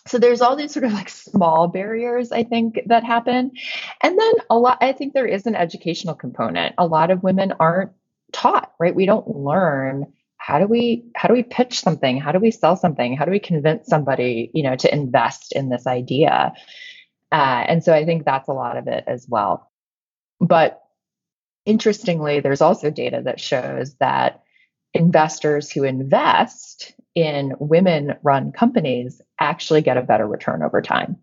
So 0.07 0.17
there's 0.17 0.41
all 0.41 0.55
these 0.55 0.73
sort 0.73 0.85
of 0.85 0.93
like 0.93 1.09
small 1.09 1.67
barriers, 1.67 2.31
I 2.31 2.43
think, 2.43 2.79
that 2.87 3.03
happen. 3.03 3.51
And 4.01 4.17
then 4.17 4.33
a 4.49 4.57
lot, 4.57 4.79
I 4.81 4.93
think 4.93 5.13
there 5.13 5.27
is 5.27 5.45
an 5.45 5.55
educational 5.55 6.15
component. 6.15 6.73
A 6.77 6.87
lot 6.87 7.11
of 7.11 7.21
women 7.21 7.53
aren't 7.59 7.91
taught, 8.31 8.73
right? 8.79 8.95
We 8.95 9.05
don't 9.05 9.27
learn 9.27 10.11
how 10.49 10.59
do 10.59 10.67
we 10.67 11.05
how 11.15 11.27
do 11.27 11.33
we 11.33 11.43
pitch 11.43 11.79
something 11.79 12.19
how 12.19 12.31
do 12.31 12.39
we 12.39 12.51
sell 12.51 12.75
something 12.75 13.15
how 13.15 13.25
do 13.25 13.31
we 13.31 13.39
convince 13.39 13.87
somebody 13.87 14.49
you 14.53 14.63
know 14.63 14.75
to 14.75 14.93
invest 14.93 15.53
in 15.53 15.69
this 15.69 15.85
idea 15.87 16.53
uh, 17.31 17.63
and 17.67 17.83
so 17.83 17.93
i 17.93 18.05
think 18.05 18.25
that's 18.25 18.49
a 18.49 18.53
lot 18.53 18.77
of 18.77 18.87
it 18.87 19.03
as 19.07 19.25
well 19.29 19.69
but 20.39 20.81
interestingly, 21.65 22.39
there's 22.39 22.61
also 22.61 22.89
data 22.89 23.21
that 23.25 23.39
shows 23.39 23.95
that 23.95 24.43
investors 24.93 25.69
who 25.69 25.83
invest 25.83 26.93
in 27.13 27.53
women 27.59 28.15
run 28.23 28.51
companies 28.51 29.21
actually 29.39 29.81
get 29.81 29.97
a 29.97 30.01
better 30.01 30.25
return 30.25 30.63
over 30.63 30.81
time. 30.81 31.17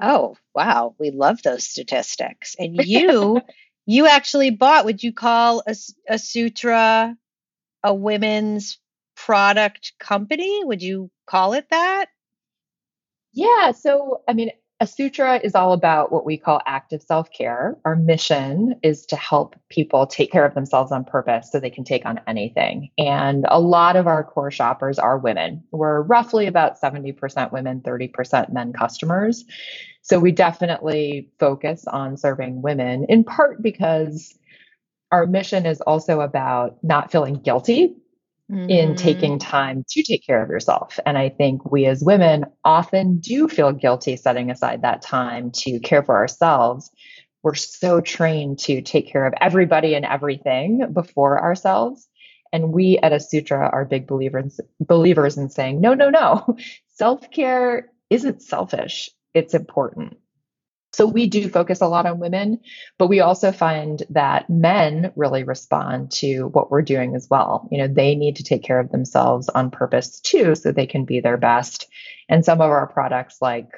Oh, 0.00 0.36
wow. 0.54 0.94
We 0.98 1.10
love 1.10 1.42
those 1.42 1.66
statistics. 1.66 2.54
And 2.58 2.76
you 2.84 3.40
you 3.84 4.06
actually 4.06 4.50
bought 4.50 4.84
would 4.84 5.02
you 5.02 5.12
call 5.12 5.62
a, 5.66 5.74
Asutra 6.10 7.16
a 7.82 7.94
women's 7.94 8.78
product 9.16 9.92
company? 9.98 10.64
Would 10.64 10.82
you 10.82 11.10
call 11.26 11.52
it 11.54 11.66
that? 11.70 12.06
Yeah, 13.32 13.72
so 13.72 14.22
I 14.28 14.34
mean 14.34 14.50
Asutra 14.82 15.40
is 15.44 15.54
all 15.54 15.72
about 15.72 16.10
what 16.10 16.26
we 16.26 16.36
call 16.36 16.60
active 16.66 17.02
self 17.02 17.30
care. 17.30 17.78
Our 17.84 17.94
mission 17.94 18.74
is 18.82 19.06
to 19.06 19.16
help 19.16 19.54
people 19.68 20.08
take 20.08 20.32
care 20.32 20.44
of 20.44 20.54
themselves 20.54 20.90
on 20.90 21.04
purpose 21.04 21.52
so 21.52 21.60
they 21.60 21.70
can 21.70 21.84
take 21.84 22.04
on 22.04 22.20
anything. 22.26 22.90
And 22.98 23.46
a 23.48 23.60
lot 23.60 23.94
of 23.94 24.08
our 24.08 24.24
core 24.24 24.50
shoppers 24.50 24.98
are 24.98 25.18
women. 25.18 25.62
We're 25.70 26.02
roughly 26.02 26.48
about 26.48 26.80
70% 26.80 27.52
women, 27.52 27.80
30% 27.80 28.52
men 28.52 28.72
customers. 28.72 29.44
So 30.02 30.18
we 30.18 30.32
definitely 30.32 31.30
focus 31.38 31.86
on 31.86 32.16
serving 32.16 32.60
women 32.60 33.06
in 33.08 33.22
part 33.22 33.62
because 33.62 34.36
our 35.12 35.26
mission 35.26 35.66
is 35.66 35.80
also 35.82 36.20
about 36.20 36.82
not 36.82 37.12
feeling 37.12 37.34
guilty 37.34 37.94
mm-hmm. 38.50 38.68
in 38.68 38.96
taking 38.96 39.38
time 39.38 39.84
to 39.90 40.02
take 40.02 40.26
care 40.26 40.42
of 40.42 40.48
yourself. 40.48 40.98
And 41.04 41.16
I 41.18 41.28
think 41.28 41.70
we 41.70 41.86
as 41.86 42.02
women 42.02 42.46
often 42.64 43.18
do 43.18 43.46
feel 43.46 43.72
guilty 43.72 44.16
setting 44.16 44.50
aside 44.50 44.82
that 44.82 45.02
time 45.02 45.50
to 45.52 45.78
care 45.80 46.02
for 46.02 46.16
ourselves. 46.16 46.90
We're 47.42 47.54
so 47.54 48.00
trained 48.00 48.60
to 48.60 48.80
take 48.82 49.06
care 49.06 49.26
of 49.26 49.34
everybody 49.40 49.94
and 49.94 50.04
everything 50.04 50.92
before 50.92 51.40
ourselves. 51.42 52.08
And 52.52 52.72
we 52.72 52.98
at 53.02 53.12
Asutra 53.12 53.72
are 53.72 53.84
big 53.84 54.06
believers 54.06 54.60
believers 54.80 55.38
in 55.38 55.48
saying, 55.50 55.80
no, 55.80 55.94
no, 55.94 56.10
no. 56.10 56.56
Self-care 56.94 57.90
isn't 58.10 58.42
selfish. 58.42 59.10
It's 59.34 59.54
important. 59.54 60.18
So 60.92 61.06
we 61.06 61.26
do 61.26 61.48
focus 61.48 61.80
a 61.80 61.88
lot 61.88 62.04
on 62.04 62.18
women, 62.18 62.60
but 62.98 63.06
we 63.06 63.20
also 63.20 63.50
find 63.50 64.02
that 64.10 64.50
men 64.50 65.12
really 65.16 65.42
respond 65.42 66.10
to 66.12 66.48
what 66.48 66.70
we're 66.70 66.82
doing 66.82 67.14
as 67.14 67.28
well. 67.30 67.66
You 67.70 67.78
know, 67.78 67.88
they 67.88 68.14
need 68.14 68.36
to 68.36 68.44
take 68.44 68.62
care 68.62 68.78
of 68.78 68.90
themselves 68.90 69.48
on 69.48 69.70
purpose 69.70 70.20
too, 70.20 70.54
so 70.54 70.70
they 70.70 70.86
can 70.86 71.04
be 71.04 71.20
their 71.20 71.38
best. 71.38 71.86
And 72.28 72.44
some 72.44 72.60
of 72.60 72.70
our 72.70 72.86
products, 72.86 73.38
like 73.40 73.68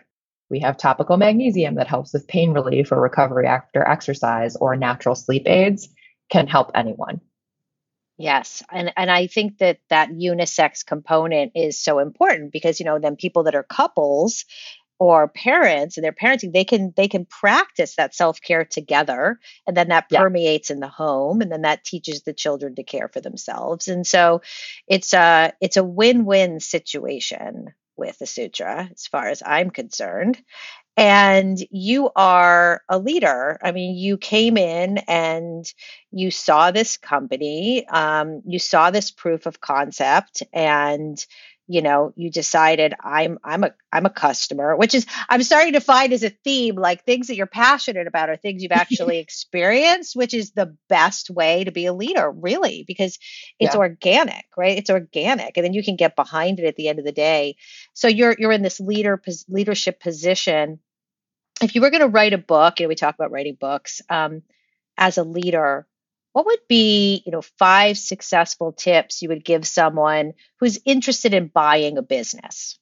we 0.51 0.61
have 0.61 0.77
topical 0.77 1.17
magnesium 1.17 1.77
that 1.77 1.87
helps 1.87 2.13
with 2.13 2.27
pain 2.27 2.53
relief 2.53 2.91
or 2.91 3.01
recovery 3.01 3.47
after 3.47 3.87
exercise, 3.87 4.57
or 4.57 4.77
natural 4.77 5.15
sleep 5.15 5.47
aids, 5.47 5.89
can 6.31 6.49
help 6.49 6.73
anyone. 6.75 7.21
Yes, 8.17 8.63
and 8.71 8.93
and 8.97 9.11
I 9.11 9.27
think 9.27 9.59
that 9.59 9.81
that 9.91 10.11
unisex 10.11 10.87
component 10.87 11.53
is 11.57 11.83
so 11.83 11.99
important 11.99 12.53
because 12.53 12.79
you 12.79 12.87
know 12.87 13.01
then 13.01 13.17
people 13.17 13.45
that 13.45 13.57
are 13.57 13.65
couples 13.65 14.45
or 14.99 15.29
parents 15.29 15.97
and 15.97 16.05
their 16.05 16.13
parenting 16.13 16.53
they 16.53 16.65
can 16.65 16.93
they 16.97 17.09
can 17.09 17.25
practice 17.25 17.97
that 17.97 18.15
self-care 18.15 18.65
together 18.65 19.39
and 19.67 19.77
then 19.77 19.89
that 19.89 20.07
yeah. 20.11 20.21
permeates 20.21 20.71
in 20.71 20.81
the 20.81 20.89
home 20.89 21.41
and 21.41 21.51
then 21.51 21.63
that 21.63 21.85
teaches 21.85 22.23
the 22.23 22.33
children 22.33 22.75
to 22.75 22.83
care 22.83 23.09
for 23.09 23.21
themselves 23.21 23.89
and 23.89 24.07
so 24.07 24.41
it's 24.87 25.13
a 25.13 25.53
it's 25.61 25.77
a 25.77 25.85
win-win 25.85 26.61
situation 26.61 27.67
with 27.97 28.19
the 28.19 28.27
sutra 28.27 28.89
as 28.93 29.07
far 29.07 29.29
as 29.29 29.43
i'm 29.45 29.71
concerned 29.71 30.41
and 30.97 31.59
you 31.71 32.11
are 32.15 32.83
a 32.89 32.99
leader. 32.99 33.59
I 33.63 33.73
mean, 33.73 33.97
you 33.97 34.17
came 34.17 34.57
in 34.57 34.99
and 34.99 35.65
you 36.13 36.31
saw 36.31 36.71
this 36.71 36.97
company, 36.97 37.87
um, 37.89 38.43
you 38.47 38.59
saw 38.59 38.91
this 38.91 39.11
proof 39.11 39.47
of 39.47 39.61
concept, 39.61 40.45
and 40.53 41.25
you 41.67 41.83
know 41.83 42.13
you 42.17 42.31
decided 42.31 42.95
i'm 43.01 43.39
i'm 43.45 43.65
a 43.65 43.75
i'm 43.93 44.07
a 44.07 44.11
customer 44.11 44.77
which 44.77 44.95
is 44.95 45.07
i'm 45.29 45.43
starting 45.43 45.73
to 45.73 45.81
find 45.81 46.13
as 46.13 46.23
a 46.23 46.31
theme 46.31 46.77
like 46.77 47.05
things 47.05 47.27
that 47.29 47.37
you're 47.37 47.47
passionate 47.47 48.07
about 48.07 48.29
are 48.29 48.37
things 48.37 48.63
you've 48.63 48.73
actually 48.73 49.19
experienced 49.19 50.17
which 50.17 50.35
is 50.35 50.53
the 50.53 50.77
best 50.89 51.31
way 51.31 51.65
to 51.65 51.73
be 51.73 51.87
a 51.87 51.93
leader 51.93 52.31
really 52.31 52.85
because 52.87 53.19
it's 53.59 53.75
yeah. 53.75 53.81
organic 53.81 54.45
right? 54.57 54.79
It's 54.79 54.91
organic 54.91 55.57
and 55.57 55.65
then 55.65 55.73
you 55.73 55.83
can 55.83 55.97
get 55.97 56.17
behind 56.17 56.61
it 56.61 56.67
at 56.67 56.77
the 56.77 56.89
end 56.89 56.99
of 56.99 57.05
the 57.05 57.13
day. 57.13 57.57
So 57.93 58.09
you're 58.09 58.35
you're 58.39 58.53
in 58.53 58.63
this 58.63 58.81
leader 58.81 59.21
leadership 59.49 60.01
position. 60.01 60.81
If 61.63 61.75
you 61.75 61.81
were 61.81 61.91
going 61.91 62.03
to 62.03 62.09
write 62.09 62.33
a 62.33 62.39
book 62.39 62.81
you 62.81 62.85
know 62.85 62.89
we 62.89 62.95
talk 62.95 63.15
about 63.15 63.31
writing 63.31 63.57
books 63.59 64.03
um, 64.09 64.43
as 64.97 65.19
a 65.19 65.25
leader 65.25 65.87
what 66.35 66.47
would 66.47 66.61
be 66.69 67.23
you 67.25 67.33
know 67.33 67.41
five 67.59 67.97
successful 67.97 68.73
tips 68.73 69.23
you 69.23 69.31
would 69.31 69.45
give 69.45 69.67
someone 69.67 70.33
who's 70.61 70.79
interested 70.85 71.33
in 71.33 71.47
buying 71.47 71.97
a 71.97 72.03
business 72.03 72.79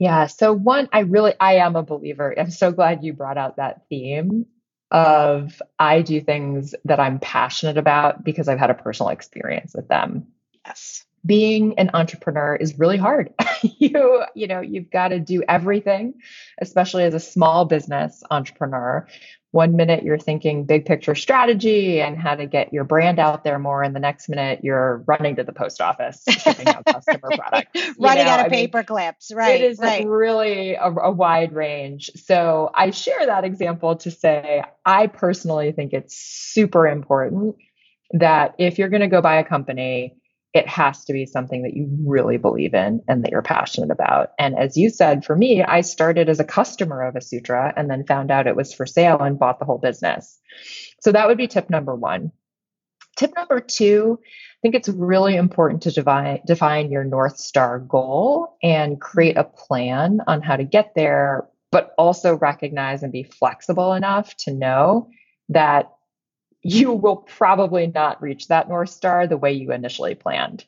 yeah 0.00 0.26
so 0.26 0.52
one 0.52 0.88
i 0.92 1.00
really 1.00 1.34
i 1.38 1.56
am 1.56 1.76
a 1.76 1.82
believer 1.82 2.34
i'm 2.36 2.50
so 2.50 2.72
glad 2.72 3.04
you 3.04 3.12
brought 3.12 3.38
out 3.38 3.56
that 3.56 3.82
theme 3.88 4.46
of 4.90 5.62
i 5.78 6.02
do 6.02 6.20
things 6.20 6.74
that 6.86 6.98
i'm 6.98 7.20
passionate 7.20 7.78
about 7.78 8.24
because 8.24 8.48
i've 8.48 8.58
had 8.58 8.70
a 8.70 8.74
personal 8.74 9.10
experience 9.10 9.72
with 9.74 9.86
them 9.88 10.26
yes 10.66 11.04
being 11.24 11.78
an 11.78 11.90
entrepreneur 11.94 12.56
is 12.56 12.78
really 12.78 12.96
hard. 12.96 13.32
you, 13.62 14.24
you 14.34 14.46
know, 14.46 14.60
you've 14.60 14.90
got 14.90 15.08
to 15.08 15.20
do 15.20 15.42
everything, 15.48 16.14
especially 16.60 17.04
as 17.04 17.14
a 17.14 17.20
small 17.20 17.64
business 17.64 18.22
entrepreneur. 18.30 19.06
One 19.52 19.76
minute 19.76 20.02
you're 20.02 20.18
thinking 20.18 20.64
big 20.64 20.86
picture 20.86 21.14
strategy 21.14 22.00
and 22.00 22.18
how 22.18 22.34
to 22.34 22.46
get 22.46 22.72
your 22.72 22.84
brand 22.84 23.18
out 23.18 23.44
there 23.44 23.58
more, 23.58 23.82
and 23.82 23.94
the 23.94 24.00
next 24.00 24.28
minute 24.28 24.60
you're 24.62 25.04
running 25.06 25.36
to 25.36 25.44
the 25.44 25.52
post 25.52 25.80
office 25.80 26.22
shipping 26.26 26.68
out 26.68 26.84
customer 26.86 27.30
product, 27.36 27.76
running 27.98 28.24
know, 28.24 28.30
out 28.30 28.40
of 28.40 28.46
I 28.46 28.48
paper 28.48 28.78
mean, 28.78 28.86
clips. 28.86 29.30
Right, 29.32 29.60
it 29.60 29.70
is 29.70 29.78
right. 29.78 30.06
really 30.06 30.74
a, 30.74 30.90
a 30.90 31.10
wide 31.10 31.52
range. 31.52 32.10
So 32.16 32.70
I 32.74 32.90
share 32.90 33.26
that 33.26 33.44
example 33.44 33.96
to 33.96 34.10
say 34.10 34.64
I 34.84 35.06
personally 35.06 35.72
think 35.72 35.92
it's 35.92 36.16
super 36.16 36.86
important 36.86 37.56
that 38.12 38.54
if 38.58 38.78
you're 38.78 38.88
going 38.88 39.02
to 39.02 39.08
go 39.08 39.20
buy 39.20 39.36
a 39.36 39.44
company 39.44 40.16
it 40.54 40.68
has 40.68 41.04
to 41.06 41.12
be 41.12 41.24
something 41.24 41.62
that 41.62 41.74
you 41.74 41.88
really 42.04 42.36
believe 42.36 42.74
in 42.74 43.02
and 43.08 43.24
that 43.24 43.30
you're 43.30 43.42
passionate 43.42 43.90
about. 43.90 44.32
And 44.38 44.58
as 44.58 44.76
you 44.76 44.90
said, 44.90 45.24
for 45.24 45.34
me, 45.34 45.62
I 45.62 45.80
started 45.80 46.28
as 46.28 46.40
a 46.40 46.44
customer 46.44 47.02
of 47.02 47.14
Asutra 47.14 47.72
and 47.74 47.90
then 47.90 48.04
found 48.04 48.30
out 48.30 48.46
it 48.46 48.56
was 48.56 48.74
for 48.74 48.84
sale 48.84 49.20
and 49.20 49.38
bought 49.38 49.58
the 49.58 49.64
whole 49.64 49.78
business. 49.78 50.38
So 51.00 51.12
that 51.12 51.26
would 51.26 51.38
be 51.38 51.48
tip 51.48 51.70
number 51.70 51.94
one. 51.94 52.32
Tip 53.16 53.34
number 53.34 53.60
two, 53.60 54.18
I 54.22 54.58
think 54.62 54.74
it's 54.74 54.88
really 54.88 55.36
important 55.36 55.82
to 55.82 55.90
define, 55.90 56.40
define 56.46 56.90
your 56.90 57.04
North 57.04 57.38
Star 57.38 57.78
goal 57.78 58.56
and 58.62 59.00
create 59.00 59.36
a 59.36 59.44
plan 59.44 60.20
on 60.26 60.42
how 60.42 60.56
to 60.56 60.64
get 60.64 60.94
there, 60.94 61.48
but 61.70 61.94
also 61.96 62.36
recognize 62.36 63.02
and 63.02 63.12
be 63.12 63.22
flexible 63.22 63.94
enough 63.94 64.36
to 64.38 64.52
know 64.52 65.08
that 65.48 65.92
you 66.62 66.92
will 66.92 67.16
probably 67.16 67.86
not 67.86 68.22
reach 68.22 68.48
that 68.48 68.68
North 68.68 68.90
Star 68.90 69.26
the 69.26 69.36
way 69.36 69.52
you 69.52 69.72
initially 69.72 70.14
planned. 70.14 70.64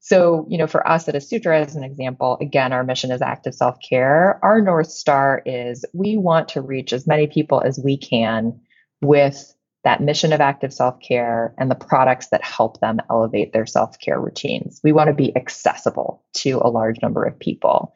So, 0.00 0.46
you 0.48 0.56
know, 0.56 0.66
for 0.66 0.86
us 0.86 1.08
at 1.08 1.14
Asutra, 1.14 1.60
as 1.60 1.76
an 1.76 1.84
example, 1.84 2.38
again, 2.40 2.72
our 2.72 2.84
mission 2.84 3.10
is 3.10 3.20
active 3.20 3.54
self 3.54 3.76
care. 3.86 4.40
Our 4.42 4.62
North 4.62 4.90
Star 4.90 5.42
is 5.44 5.84
we 5.92 6.16
want 6.16 6.48
to 6.50 6.62
reach 6.62 6.94
as 6.94 7.06
many 7.06 7.26
people 7.26 7.60
as 7.60 7.78
we 7.78 7.98
can 7.98 8.60
with 9.02 9.54
that 9.84 10.02
mission 10.02 10.32
of 10.32 10.40
active 10.40 10.72
self 10.72 11.00
care 11.00 11.54
and 11.58 11.70
the 11.70 11.74
products 11.74 12.28
that 12.28 12.42
help 12.42 12.80
them 12.80 12.98
elevate 13.10 13.52
their 13.52 13.66
self 13.66 13.98
care 13.98 14.18
routines. 14.18 14.80
We 14.82 14.92
want 14.92 15.08
to 15.08 15.14
be 15.14 15.36
accessible 15.36 16.24
to 16.38 16.60
a 16.62 16.70
large 16.70 17.02
number 17.02 17.24
of 17.24 17.38
people. 17.38 17.94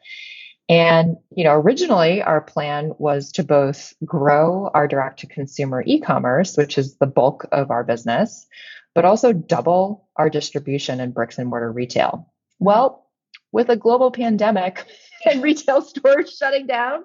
And, 0.67 1.17
you 1.35 1.43
know, 1.43 1.53
originally 1.53 2.23
our 2.23 2.41
plan 2.41 2.93
was 2.97 3.31
to 3.33 3.43
both 3.43 3.93
grow 4.03 4.71
our 4.73 4.87
direct 4.87 5.19
to 5.19 5.27
consumer 5.27 5.83
e-commerce, 5.85 6.57
which 6.57 6.77
is 6.77 6.97
the 6.97 7.05
bulk 7.05 7.45
of 7.51 7.69
our 7.69 7.83
business, 7.83 8.47
but 8.95 9.05
also 9.05 9.31
double 9.31 10.07
our 10.15 10.29
distribution 10.29 10.99
in 10.99 11.11
bricks 11.11 11.37
and 11.37 11.49
mortar 11.49 11.71
retail. 11.71 12.31
Well, 12.59 13.05
with 13.51 13.69
a 13.69 13.75
global 13.75 14.09
pandemic 14.09 14.85
and 15.25 15.43
retail 15.43 15.81
stores 15.81 16.35
shutting 16.35 16.65
down, 16.65 17.03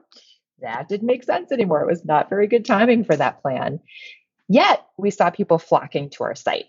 that 0.60 0.88
didn't 0.88 1.06
make 1.06 1.24
sense 1.24 1.52
anymore. 1.52 1.82
It 1.82 1.90
was 1.90 2.04
not 2.04 2.30
very 2.30 2.46
good 2.46 2.64
timing 2.64 3.04
for 3.04 3.16
that 3.16 3.42
plan. 3.42 3.80
Yet 4.48 4.84
we 4.96 5.10
saw 5.10 5.30
people 5.30 5.58
flocking 5.58 6.10
to 6.10 6.24
our 6.24 6.34
site 6.34 6.66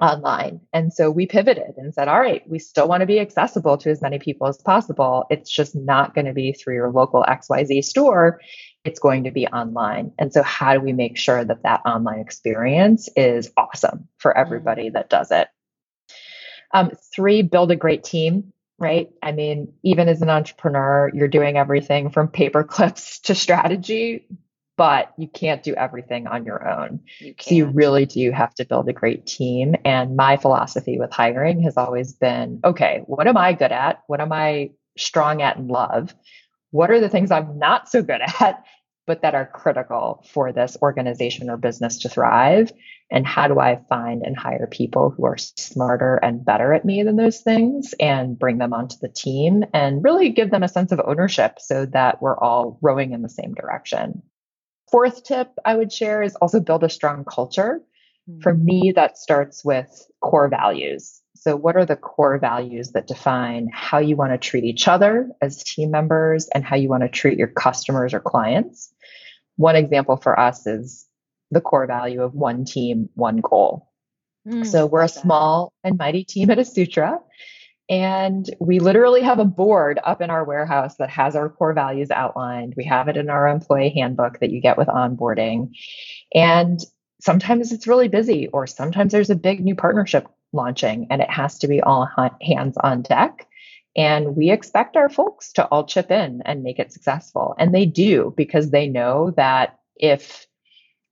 online. 0.00 0.60
And 0.72 0.92
so 0.92 1.10
we 1.10 1.26
pivoted 1.26 1.74
and 1.76 1.94
said, 1.94 2.08
all 2.08 2.20
right, 2.20 2.42
we 2.48 2.58
still 2.58 2.88
want 2.88 3.00
to 3.00 3.06
be 3.06 3.20
accessible 3.20 3.78
to 3.78 3.90
as 3.90 4.02
many 4.02 4.18
people 4.18 4.46
as 4.46 4.58
possible. 4.58 5.26
It's 5.30 5.50
just 5.50 5.74
not 5.74 6.14
going 6.14 6.26
to 6.26 6.32
be 6.32 6.52
through 6.52 6.74
your 6.74 6.90
local 6.90 7.24
XYZ 7.26 7.84
store. 7.84 8.40
It's 8.84 9.00
going 9.00 9.24
to 9.24 9.30
be 9.30 9.46
online. 9.46 10.12
And 10.18 10.32
so, 10.32 10.42
how 10.42 10.74
do 10.74 10.80
we 10.80 10.92
make 10.92 11.16
sure 11.16 11.44
that 11.44 11.62
that 11.62 11.82
online 11.86 12.20
experience 12.20 13.08
is 13.16 13.50
awesome 13.56 14.08
for 14.18 14.32
mm-hmm. 14.32 14.40
everybody 14.40 14.90
that 14.90 15.08
does 15.08 15.30
it? 15.30 15.48
Um, 16.72 16.90
three, 17.14 17.42
build 17.42 17.70
a 17.70 17.76
great 17.76 18.04
team 18.04 18.52
right? 18.78 19.10
I 19.22 19.32
mean, 19.32 19.72
even 19.84 20.08
as 20.08 20.20
an 20.20 20.30
entrepreneur, 20.30 21.10
you're 21.14 21.28
doing 21.28 21.56
everything 21.56 22.10
from 22.10 22.28
paper 22.28 22.64
clips 22.64 23.20
to 23.20 23.34
strategy, 23.34 24.26
but 24.76 25.12
you 25.16 25.28
can't 25.28 25.62
do 25.62 25.74
everything 25.74 26.26
on 26.26 26.44
your 26.44 26.68
own. 26.68 27.00
You 27.20 27.34
so 27.40 27.54
you 27.54 27.66
really 27.66 28.06
do 28.06 28.30
have 28.32 28.54
to 28.54 28.64
build 28.64 28.88
a 28.88 28.92
great 28.92 29.26
team. 29.26 29.74
And 29.84 30.16
my 30.16 30.36
philosophy 30.36 30.98
with 30.98 31.12
hiring 31.12 31.62
has 31.62 31.76
always 31.76 32.12
been 32.12 32.60
okay, 32.64 33.02
what 33.06 33.26
am 33.26 33.36
I 33.36 33.52
good 33.52 33.72
at? 33.72 34.02
What 34.06 34.20
am 34.20 34.32
I 34.32 34.70
strong 34.98 35.42
at 35.42 35.56
and 35.56 35.68
love? 35.68 36.14
What 36.70 36.90
are 36.90 37.00
the 37.00 37.08
things 37.08 37.30
I'm 37.30 37.58
not 37.58 37.88
so 37.88 38.02
good 38.02 38.20
at, 38.40 38.64
but 39.06 39.22
that 39.22 39.34
are 39.34 39.46
critical 39.46 40.24
for 40.32 40.52
this 40.52 40.76
organization 40.82 41.50
or 41.50 41.56
business 41.56 41.98
to 42.00 42.08
thrive? 42.08 42.72
And 43.12 43.26
how 43.26 43.46
do 43.46 43.60
I 43.60 43.80
find 43.88 44.22
and 44.22 44.36
hire 44.36 44.66
people 44.66 45.10
who 45.10 45.24
are 45.26 45.36
smarter 45.36 46.16
and 46.16 46.44
better 46.44 46.72
at 46.72 46.84
me 46.84 47.04
than 47.04 47.16
those 47.16 47.40
things 47.42 47.94
and 48.00 48.36
bring 48.36 48.58
them 48.58 48.72
onto 48.72 48.96
the 49.00 49.10
team 49.10 49.64
and 49.72 50.02
really 50.02 50.30
give 50.30 50.50
them 50.50 50.64
a 50.64 50.68
sense 50.68 50.90
of 50.90 51.00
ownership 51.04 51.58
so 51.60 51.86
that 51.86 52.20
we're 52.22 52.38
all 52.38 52.78
rowing 52.82 53.12
in 53.12 53.22
the 53.22 53.28
same 53.28 53.54
direction? 53.54 54.22
Fourth 54.90 55.24
tip 55.24 55.48
I 55.64 55.76
would 55.76 55.92
share 55.92 56.22
is 56.22 56.36
also 56.36 56.60
build 56.60 56.84
a 56.84 56.88
strong 56.88 57.24
culture. 57.24 57.80
Mm-hmm. 58.28 58.40
For 58.40 58.54
me, 58.54 58.92
that 58.96 59.18
starts 59.18 59.64
with 59.64 60.06
core 60.20 60.48
values. 60.48 61.20
So, 61.36 61.56
what 61.56 61.76
are 61.76 61.84
the 61.84 61.96
core 61.96 62.38
values 62.38 62.92
that 62.92 63.06
define 63.06 63.68
how 63.72 63.98
you 63.98 64.16
want 64.16 64.32
to 64.32 64.38
treat 64.38 64.64
each 64.64 64.88
other 64.88 65.30
as 65.42 65.62
team 65.62 65.90
members 65.90 66.48
and 66.54 66.64
how 66.64 66.76
you 66.76 66.88
want 66.88 67.02
to 67.02 67.08
treat 67.08 67.38
your 67.38 67.48
customers 67.48 68.14
or 68.14 68.20
clients? 68.20 68.92
One 69.56 69.76
example 69.76 70.16
for 70.16 70.38
us 70.38 70.66
is 70.66 71.06
the 71.50 71.60
core 71.60 71.86
value 71.86 72.22
of 72.22 72.34
one 72.34 72.64
team, 72.64 73.08
one 73.14 73.38
goal. 73.38 73.90
Mm, 74.48 74.66
so, 74.66 74.86
we're 74.86 75.02
a 75.02 75.08
small 75.08 75.72
and 75.82 75.98
mighty 75.98 76.24
team 76.24 76.50
at 76.50 76.58
Asutra. 76.58 77.18
And 77.88 78.46
we 78.60 78.78
literally 78.78 79.20
have 79.22 79.38
a 79.38 79.44
board 79.44 80.00
up 80.02 80.22
in 80.22 80.30
our 80.30 80.44
warehouse 80.44 80.96
that 80.96 81.10
has 81.10 81.36
our 81.36 81.50
core 81.50 81.74
values 81.74 82.10
outlined. 82.10 82.74
We 82.76 82.84
have 82.84 83.08
it 83.08 83.16
in 83.16 83.28
our 83.28 83.46
employee 83.48 83.92
handbook 83.94 84.40
that 84.40 84.50
you 84.50 84.60
get 84.60 84.78
with 84.78 84.88
onboarding. 84.88 85.70
And 86.34 86.80
sometimes 87.20 87.72
it's 87.72 87.86
really 87.86 88.08
busy, 88.08 88.48
or 88.48 88.66
sometimes 88.66 89.12
there's 89.12 89.30
a 89.30 89.36
big 89.36 89.62
new 89.62 89.74
partnership 89.74 90.28
launching 90.52 91.08
and 91.10 91.20
it 91.20 91.30
has 91.30 91.58
to 91.58 91.68
be 91.68 91.82
all 91.82 92.08
hands 92.40 92.76
on 92.78 93.02
deck. 93.02 93.46
And 93.96 94.34
we 94.34 94.50
expect 94.50 94.96
our 94.96 95.08
folks 95.08 95.52
to 95.52 95.66
all 95.66 95.86
chip 95.86 96.10
in 96.10 96.42
and 96.44 96.62
make 96.62 96.78
it 96.78 96.92
successful. 96.92 97.54
And 97.58 97.74
they 97.74 97.86
do 97.86 98.34
because 98.36 98.70
they 98.70 98.88
know 98.88 99.32
that 99.36 99.78
if 99.96 100.46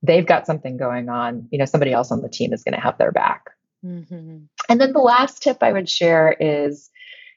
they've 0.02 0.26
got 0.26 0.46
something 0.46 0.76
going 0.76 1.08
on, 1.08 1.48
you 1.52 1.58
know, 1.58 1.64
somebody 1.64 1.92
else 1.92 2.11
on 2.11 2.22
the 2.22 2.28
team 2.28 2.52
is 2.52 2.64
going 2.64 2.74
to 2.74 2.80
have 2.80 2.98
their 2.98 3.12
back. 3.12 3.50
Mm-hmm. 3.85 4.44
And 4.68 4.81
then 4.81 4.92
the 4.92 5.01
last 5.01 5.42
tip 5.42 5.59
I 5.62 5.72
would 5.72 5.88
share 5.88 6.35
is 6.38 6.90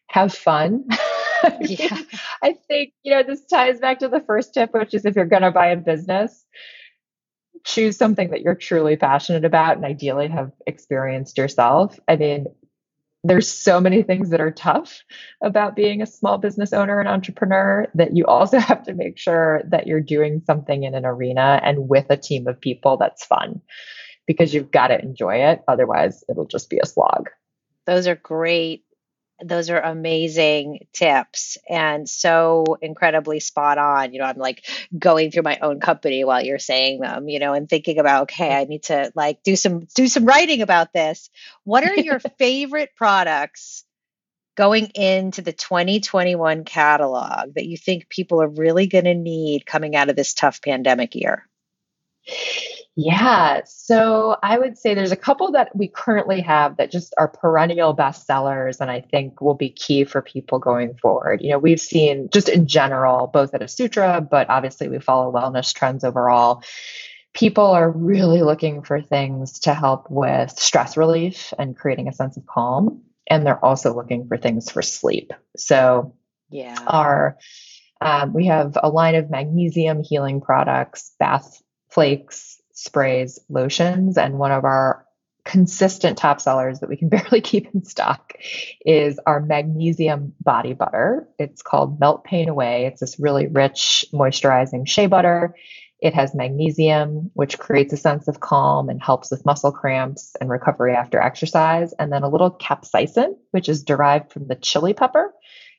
have 0.08 0.34
fun. 0.34 0.86
yeah. 1.62 1.98
I 2.44 2.54
think, 2.68 2.94
you 3.04 3.14
know, 3.14 3.24
this 3.24 3.46
ties 3.46 3.80
back 3.80 4.00
to 4.00 4.08
the 4.08 4.22
first 4.22 4.54
tip, 4.54 4.74
which 4.74 4.94
is 4.94 5.06
if 5.06 5.16
you're 5.16 5.26
going 5.26 5.42
to 5.42 5.52
buy 5.52 5.68
a 5.68 5.78
business, 5.78 6.46
choose 7.66 7.98
something 7.98 8.30
that 8.30 8.42
you're 8.42 8.56
truly 8.56 8.96
passionate 8.96 9.46
about 9.46 9.78
and 9.78 9.86
ideally 9.86 10.28
have 10.28 10.52
experienced 10.68 11.38
yourself. 11.38 12.00
I 12.08 12.16
mean, 12.16 12.46
there's 13.24 13.52
so 13.52 13.82
many 13.82 14.04
things 14.04 14.30
that 14.30 14.40
are 14.40 14.52
tough 14.52 15.02
about 15.42 15.76
being 15.76 16.02
a 16.02 16.06
small 16.06 16.38
business 16.38 16.74
owner 16.74 17.00
and 17.00 17.10
entrepreneur 17.10 17.88
that 17.96 18.16
you 18.16 18.26
also 18.26 18.60
have 18.60 18.84
to 18.84 18.94
make 18.94 19.18
sure 19.18 19.64
that 19.68 19.88
you're 19.88 20.00
doing 20.00 20.44
something 20.46 20.84
in 20.84 20.94
an 20.94 21.06
arena 21.06 21.60
and 21.64 21.90
with 21.90 22.06
a 22.12 22.18
team 22.18 22.48
of 22.48 22.62
people 22.62 22.98
that's 22.98 23.26
fun 23.26 23.62
because 24.26 24.54
you've 24.54 24.72
got 24.72 24.88
to 24.88 25.00
enjoy 25.00 25.36
it. 25.36 25.64
Otherwise, 25.68 26.24
it'll 26.30 26.48
just 26.48 26.70
be 26.70 26.80
a 26.82 26.86
slog. 26.86 27.30
Those 27.86 28.08
are 28.08 28.16
great 28.16 28.86
those 29.44 29.70
are 29.70 29.82
amazing 29.82 30.88
tips 30.94 31.58
and 31.70 32.08
so 32.08 32.78
incredibly 32.82 33.40
spot 33.40 33.78
on. 33.78 34.14
You 34.14 34.20
know, 34.20 34.26
I'm 34.26 34.38
like 34.38 34.66
going 34.98 35.32
through 35.32 35.44
my 35.44 35.60
own 35.62 35.80
company 35.80 36.24
while 36.24 36.44
you're 36.44 36.60
saying 36.60 37.02
them, 37.02 37.28
you 37.28 37.40
know, 37.40 37.54
and 37.54 37.68
thinking 37.68 38.00
about, 38.00 38.24
okay, 38.24 38.56
I 38.56 38.64
need 38.64 38.84
to 38.84 39.12
like 39.14 39.44
do 39.44 39.56
some 39.56 39.88
do 39.94 40.08
some 40.08 40.26
writing 40.26 40.62
about 40.62 40.94
this. 40.94 41.30
What 41.64 41.84
are 41.84 42.00
your 42.00 42.20
favorite 42.38 42.92
products 42.96 43.84
going 44.56 44.88
into 44.96 45.42
the 45.42 45.52
2021 45.52 46.64
catalog 46.64 47.56
that 47.56 47.66
you 47.66 47.76
think 47.76 48.08
people 48.08 48.42
are 48.42 48.48
really 48.48 48.88
going 48.88 49.04
to 49.04 49.14
need 49.14 49.66
coming 49.66 49.98
out 49.98 50.10
of 50.10 50.16
this 50.16 50.34
tough 50.34 50.62
pandemic 50.62 51.14
year? 51.14 51.46
Yeah. 52.98 53.62
So 53.66 54.38
I 54.42 54.58
would 54.58 54.78
say 54.78 54.94
there's 54.94 55.12
a 55.12 55.18
couple 55.18 55.52
that 55.52 55.76
we 55.76 55.90
currently 55.90 56.40
have 56.42 56.78
that 56.78 56.92
just 56.92 57.14
are 57.18 57.28
perennial 57.28 57.94
bestsellers 57.94 58.80
and 58.80 58.90
I 58.90 59.02
think 59.02 59.42
will 59.42 59.54
be 59.54 59.70
key 59.70 60.06
for 60.06 60.22
people 60.22 60.60
going 60.60 60.96
forward. 60.96 61.42
You 61.42 61.52
know, 61.52 61.60
we've 61.60 61.80
seen 61.80 62.30
just 62.32 62.48
in 62.48 62.68
general, 62.68 63.28
both 63.28 63.54
at 63.54 63.60
Asutra, 63.60 64.28
but 64.28 64.50
obviously 64.50 64.88
we 64.88 65.00
follow 65.00 65.32
wellness 65.34 65.74
trends 65.74 66.06
overall. 66.06 66.64
People 67.34 67.66
are 67.66 67.92
really 67.92 68.42
looking 68.44 68.82
for 68.82 69.02
things 69.02 69.60
to 69.62 69.74
help 69.74 70.10
with 70.10 70.58
stress 70.58 70.96
relief 70.96 71.54
and 71.60 71.76
creating 71.76 72.08
a 72.08 72.14
sense 72.14 72.38
of 72.38 72.46
calm. 72.46 73.02
And 73.28 73.46
they're 73.46 73.64
also 73.64 73.94
looking 73.94 74.28
for 74.30 74.38
things 74.38 74.72
for 74.72 74.82
sleep. 74.82 75.34
So, 75.58 76.16
yeah, 76.50 76.78
our 76.88 77.38
um, 78.00 78.34
we 78.34 78.46
have 78.46 78.78
a 78.82 78.90
line 78.90 79.16
of 79.16 79.30
magnesium 79.30 80.04
healing 80.04 80.40
products, 80.40 81.12
bath 81.20 81.62
flakes, 81.90 82.55
sprays, 82.76 83.40
lotions, 83.50 84.18
and 84.18 84.38
one 84.38 84.52
of 84.52 84.64
our 84.64 85.06
consistent 85.46 86.18
top 86.18 86.42
sellers 86.42 86.80
that 86.80 86.90
we 86.90 86.98
can 86.98 87.10
barely 87.10 87.42
keep 87.42 87.74
in 87.74 87.84
stock 87.84 88.34
is 88.86 89.20
our 89.26 89.40
magnesium 89.40 90.34
body 90.42 90.74
butter. 90.74 91.28
It's 91.40 91.62
called 91.62 92.00
Melt 92.00 92.24
Pain 92.24 92.50
Away. 92.50 92.86
It's 92.86 93.00
this 93.00 93.20
really 93.20 93.48
rich, 93.48 94.06
moisturizing 94.14 94.88
shea 94.88 95.08
butter. 95.08 95.56
It 96.02 96.14
has 96.14 96.36
magnesium, 96.36 97.32
which 97.34 97.58
creates 97.58 97.94
a 97.94 97.98
sense 97.98 98.28
of 98.28 98.42
calm 98.42 98.90
and 98.90 99.02
helps 99.02 99.32
with 99.32 99.46
muscle 99.46 99.72
cramps 99.72 100.36
and 100.42 100.50
recovery 100.50 100.94
after 100.94 101.22
exercise. 101.22 101.94
And 101.94 102.12
then 102.12 102.24
a 102.24 102.30
little 102.30 102.52
capsaicin, 102.52 103.38
which 103.52 103.70
is 103.70 103.84
derived 103.84 104.34
from 104.34 104.48
the 104.48 104.56
chili 104.56 104.94
pepper. 104.94 105.34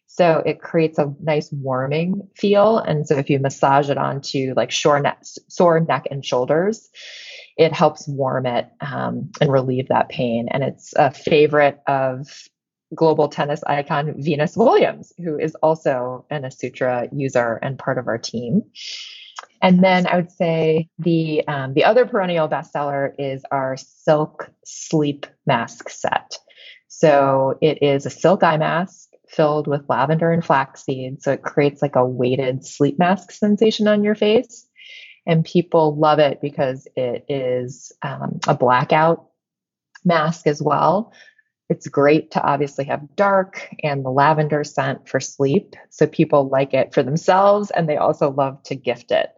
So 0.07 0.43
it 0.47 0.61
creates 0.61 0.99
a 0.99 1.15
nice 1.21 1.53
warming 1.53 2.29
feel. 2.37 2.79
And 2.79 3.07
so 3.07 3.17
if 3.17 3.29
you 3.29 3.39
massage 3.39 3.91
it 3.91 3.99
onto 3.99 4.55
like 4.57 4.73
sore 4.73 5.01
neck, 5.01 5.19
sore 5.49 5.81
neck 5.81 6.07
and 6.11 6.25
shoulders, 6.25 6.89
it 7.57 7.73
helps 7.73 8.07
warm 8.07 8.47
it 8.47 8.69
um, 8.81 9.31
and 9.41 9.53
relieve 9.53 9.89
that 9.89 10.09
pain. 10.09 10.49
And 10.51 10.63
it's 10.63 10.95
a 10.97 11.11
favorite 11.11 11.81
of 11.87 12.29
global 12.95 13.29
tennis 13.29 13.63
icon 13.65 14.15
Venus 14.19 14.57
Williams, 14.57 15.13
who 15.19 15.39
is 15.39 15.55
also 15.57 16.25
an 16.31 16.43
Asutra 16.43 17.09
user 17.13 17.59
and 17.63 17.79
part 17.79 17.99
of 17.99 18.07
our 18.07 18.19
team. 18.19 18.63
And 19.63 19.83
then 19.83 20.07
I 20.07 20.17
would 20.17 20.31
say 20.31 20.89
the 20.99 21.47
um, 21.49 21.75
the 21.75 21.85
other 21.85 22.07
perennial 22.07 22.49
bestseller 22.49 23.13
is 23.19 23.43
our 23.51 23.77
silk 23.77 24.51
sleep 24.65 25.27
mask 25.47 25.89
set. 25.89 26.39
So 26.89 27.59
it 27.61 27.83
is 27.83 28.07
a 28.07 28.11
silk 28.11 28.43
eye 28.43 28.57
mask 28.57 29.11
filled 29.29 29.67
with 29.67 29.89
lavender 29.89 30.33
and 30.33 30.45
flaxseed. 30.45 31.23
So 31.23 31.33
it 31.33 31.43
creates 31.43 31.83
like 31.83 31.97
a 31.97 32.07
weighted 32.07 32.65
sleep 32.65 32.99
mask 32.99 33.31
sensation 33.31 33.89
on 33.89 34.05
your 34.05 34.15
face. 34.15 34.67
And 35.27 35.45
people 35.45 35.97
love 35.97 36.19
it 36.21 36.41
because 36.41 36.87
it 36.97 37.25
is 37.29 37.93
um, 38.03 38.39
a 38.47 38.55
blackout 38.55 39.27
mask 40.05 40.47
as 40.47 40.63
well. 40.63 41.13
It's 41.69 41.89
great 41.89 42.31
to 42.33 42.43
obviously 42.43 42.85
have 42.85 43.17
dark 43.17 43.69
and 43.83 44.05
the 44.05 44.11
lavender 44.11 44.63
scent 44.63 45.09
for 45.09 45.19
sleep. 45.19 45.75
So 45.91 46.07
people 46.07 46.49
like 46.49 46.75
it 46.75 46.95
for 46.95 47.03
themselves 47.03 47.73
and 47.73 47.89
they 47.89 47.97
also 47.97 48.31
love 48.31 48.63
to 48.65 48.77
gift 48.77 49.11
it. 49.11 49.31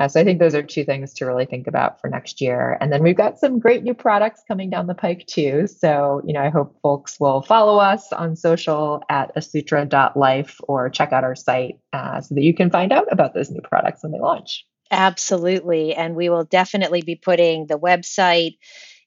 Uh, 0.00 0.08
so 0.08 0.18
I 0.18 0.24
think 0.24 0.38
those 0.38 0.54
are 0.54 0.62
two 0.62 0.82
things 0.82 1.12
to 1.12 1.26
really 1.26 1.44
think 1.44 1.66
about 1.66 2.00
for 2.00 2.08
next 2.08 2.40
year. 2.40 2.78
And 2.80 2.90
then 2.90 3.02
we've 3.02 3.16
got 3.16 3.38
some 3.38 3.58
great 3.58 3.82
new 3.82 3.92
products 3.92 4.42
coming 4.48 4.70
down 4.70 4.86
the 4.86 4.94
pike 4.94 5.26
too. 5.26 5.66
So, 5.66 6.22
you 6.24 6.32
know, 6.32 6.40
I 6.40 6.48
hope 6.48 6.74
folks 6.82 7.20
will 7.20 7.42
follow 7.42 7.76
us 7.78 8.10
on 8.10 8.34
social 8.34 9.02
at 9.10 9.34
asutra.life 9.36 10.58
or 10.66 10.88
check 10.88 11.12
out 11.12 11.22
our 11.22 11.36
site 11.36 11.80
uh, 11.92 12.22
so 12.22 12.34
that 12.34 12.42
you 12.42 12.54
can 12.54 12.70
find 12.70 12.92
out 12.92 13.12
about 13.12 13.34
those 13.34 13.50
new 13.50 13.60
products 13.60 14.02
when 14.02 14.12
they 14.12 14.18
launch. 14.18 14.64
Absolutely. 14.90 15.94
And 15.94 16.16
we 16.16 16.30
will 16.30 16.44
definitely 16.44 17.02
be 17.02 17.16
putting 17.16 17.66
the 17.66 17.78
website 17.78 18.56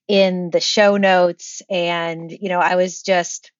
in 0.07 0.51
the 0.51 0.61
show 0.61 0.97
notes. 0.97 1.63
And, 1.71 2.31
you 2.31 2.49
know, 2.49 2.59
I 2.59 2.75
was 2.75 3.01
just 3.01 3.51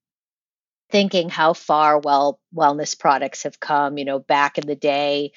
thinking 0.92 1.30
how 1.30 1.54
far 1.54 1.98
well 1.98 2.40
wellness 2.56 2.98
products 2.98 3.42
have 3.42 3.60
come, 3.60 3.98
you 3.98 4.06
know, 4.06 4.20
back 4.20 4.60
in 4.60 4.68
the 4.68 4.76
day 4.76 5.32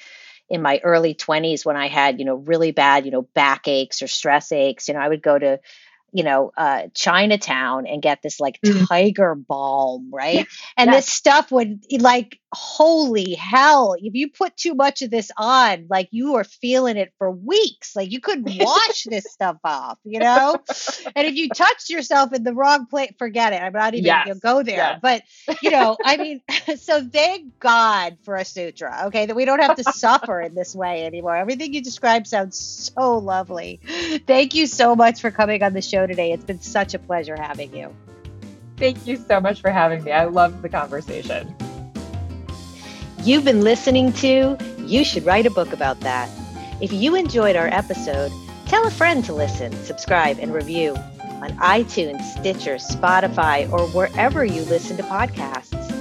in 0.49 0.61
my 0.61 0.79
early 0.83 1.13
20s 1.13 1.65
when 1.65 1.75
I 1.75 1.87
had, 1.87 2.19
you 2.19 2.25
know, 2.25 2.35
really 2.35 2.71
bad, 2.71 3.05
you 3.05 3.11
know, 3.11 3.23
backaches 3.33 4.01
or 4.01 4.07
stress 4.07 4.51
aches, 4.51 4.87
you 4.87 4.93
know, 4.93 4.99
I 4.99 5.07
would 5.07 5.21
go 5.21 5.37
to 5.37 5.59
you 6.13 6.23
know, 6.23 6.51
uh, 6.57 6.83
Chinatown 6.93 7.85
and 7.85 8.01
get 8.01 8.21
this 8.21 8.39
like 8.39 8.59
mm-hmm. 8.61 8.85
tiger 8.85 9.35
balm, 9.35 10.09
right? 10.11 10.35
Yeah. 10.35 10.43
And 10.77 10.93
this 10.93 11.07
stuff 11.07 11.51
would 11.51 11.81
like, 11.99 12.39
holy 12.53 13.33
hell, 13.33 13.95
if 13.99 14.13
you 14.13 14.31
put 14.31 14.55
too 14.55 14.73
much 14.73 15.01
of 15.01 15.11
this 15.11 15.31
on, 15.37 15.87
like 15.89 16.07
you 16.11 16.35
are 16.35 16.45
feeling 16.45 16.97
it 16.97 17.13
for 17.17 17.29
weeks. 17.29 17.95
Like 17.95 18.11
you 18.11 18.21
couldn't 18.21 18.57
wash 18.59 19.03
this 19.03 19.25
stuff 19.31 19.57
off, 19.63 19.99
you 20.05 20.19
know? 20.19 20.57
and 21.15 21.27
if 21.27 21.35
you 21.35 21.49
touched 21.49 21.89
yourself 21.89 22.31
in 22.31 22.43
the 22.43 22.53
wrong 22.53 22.85
place, 22.85 23.11
forget 23.19 23.51
it. 23.51 23.61
I'm 23.61 23.73
not 23.73 23.93
even 23.93 24.05
yes. 24.05 24.27
gonna 24.27 24.39
go 24.39 24.63
there. 24.63 24.77
Yes. 24.77 24.99
But 25.01 25.23
you 25.61 25.71
know, 25.71 25.97
I 26.03 26.17
mean, 26.17 26.41
so 26.77 27.05
thank 27.05 27.59
God 27.59 28.17
for 28.23 28.35
Asutra, 28.35 29.07
okay, 29.07 29.25
that 29.25 29.35
we 29.35 29.43
don't 29.43 29.61
have 29.61 29.75
to 29.75 29.83
suffer 29.83 30.39
in 30.39 30.55
this 30.55 30.73
way 30.73 31.05
anymore. 31.05 31.35
Everything 31.35 31.73
you 31.73 31.81
described 31.81 32.27
sounds 32.27 32.57
so 32.95 33.17
lovely. 33.17 33.81
Thank 34.25 34.55
you 34.55 34.67
so 34.67 34.95
much 34.95 35.19
for 35.19 35.31
coming 35.31 35.63
on 35.63 35.73
the 35.73 35.81
show 35.81 35.97
show 35.97 36.07
today. 36.07 36.31
It's 36.31 36.43
been 36.43 36.61
such 36.61 36.93
a 36.93 36.99
pleasure 36.99 37.35
having 37.35 37.75
you. 37.75 37.93
Thank 38.77 39.07
you 39.07 39.17
so 39.17 39.39
much 39.39 39.61
for 39.61 39.71
having 39.71 40.03
me. 40.03 40.11
I 40.11 40.25
loved 40.25 40.61
the 40.61 40.69
conversation. 40.69 41.55
You've 43.27 43.43
been 43.43 43.59
listening 43.59 44.13
to 44.13 44.57
You 44.77 45.03
Should 45.03 45.25
Write 45.25 45.45
a 45.45 45.49
Book 45.49 45.73
About 45.73 45.99
That. 45.99 46.29
If 46.79 46.93
you 46.93 47.13
enjoyed 47.13 47.57
our 47.57 47.67
episode, 47.67 48.31
tell 48.67 48.87
a 48.87 48.89
friend 48.89 49.21
to 49.25 49.33
listen, 49.33 49.73
subscribe, 49.83 50.39
and 50.39 50.53
review 50.53 50.95
on 51.41 51.49
iTunes, 51.57 52.21
Stitcher, 52.21 52.75
Spotify, 52.75 53.69
or 53.69 53.85
wherever 53.89 54.45
you 54.45 54.61
listen 54.61 54.95
to 54.95 55.03
podcasts. 55.03 55.91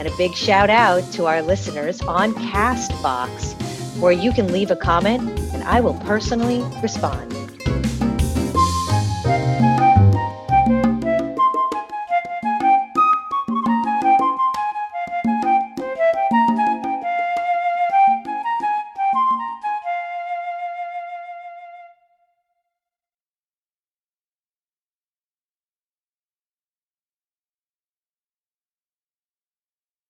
And 0.00 0.08
a 0.08 0.16
big 0.16 0.34
shout 0.34 0.68
out 0.68 1.04
to 1.12 1.26
our 1.26 1.42
listeners 1.42 2.02
on 2.02 2.34
Castbox, 2.34 3.54
where 4.00 4.10
you 4.10 4.32
can 4.32 4.50
leave 4.50 4.72
a 4.72 4.76
comment 4.76 5.38
and 5.54 5.62
I 5.62 5.80
will 5.80 5.94
personally 6.00 6.60
respond. 6.82 7.43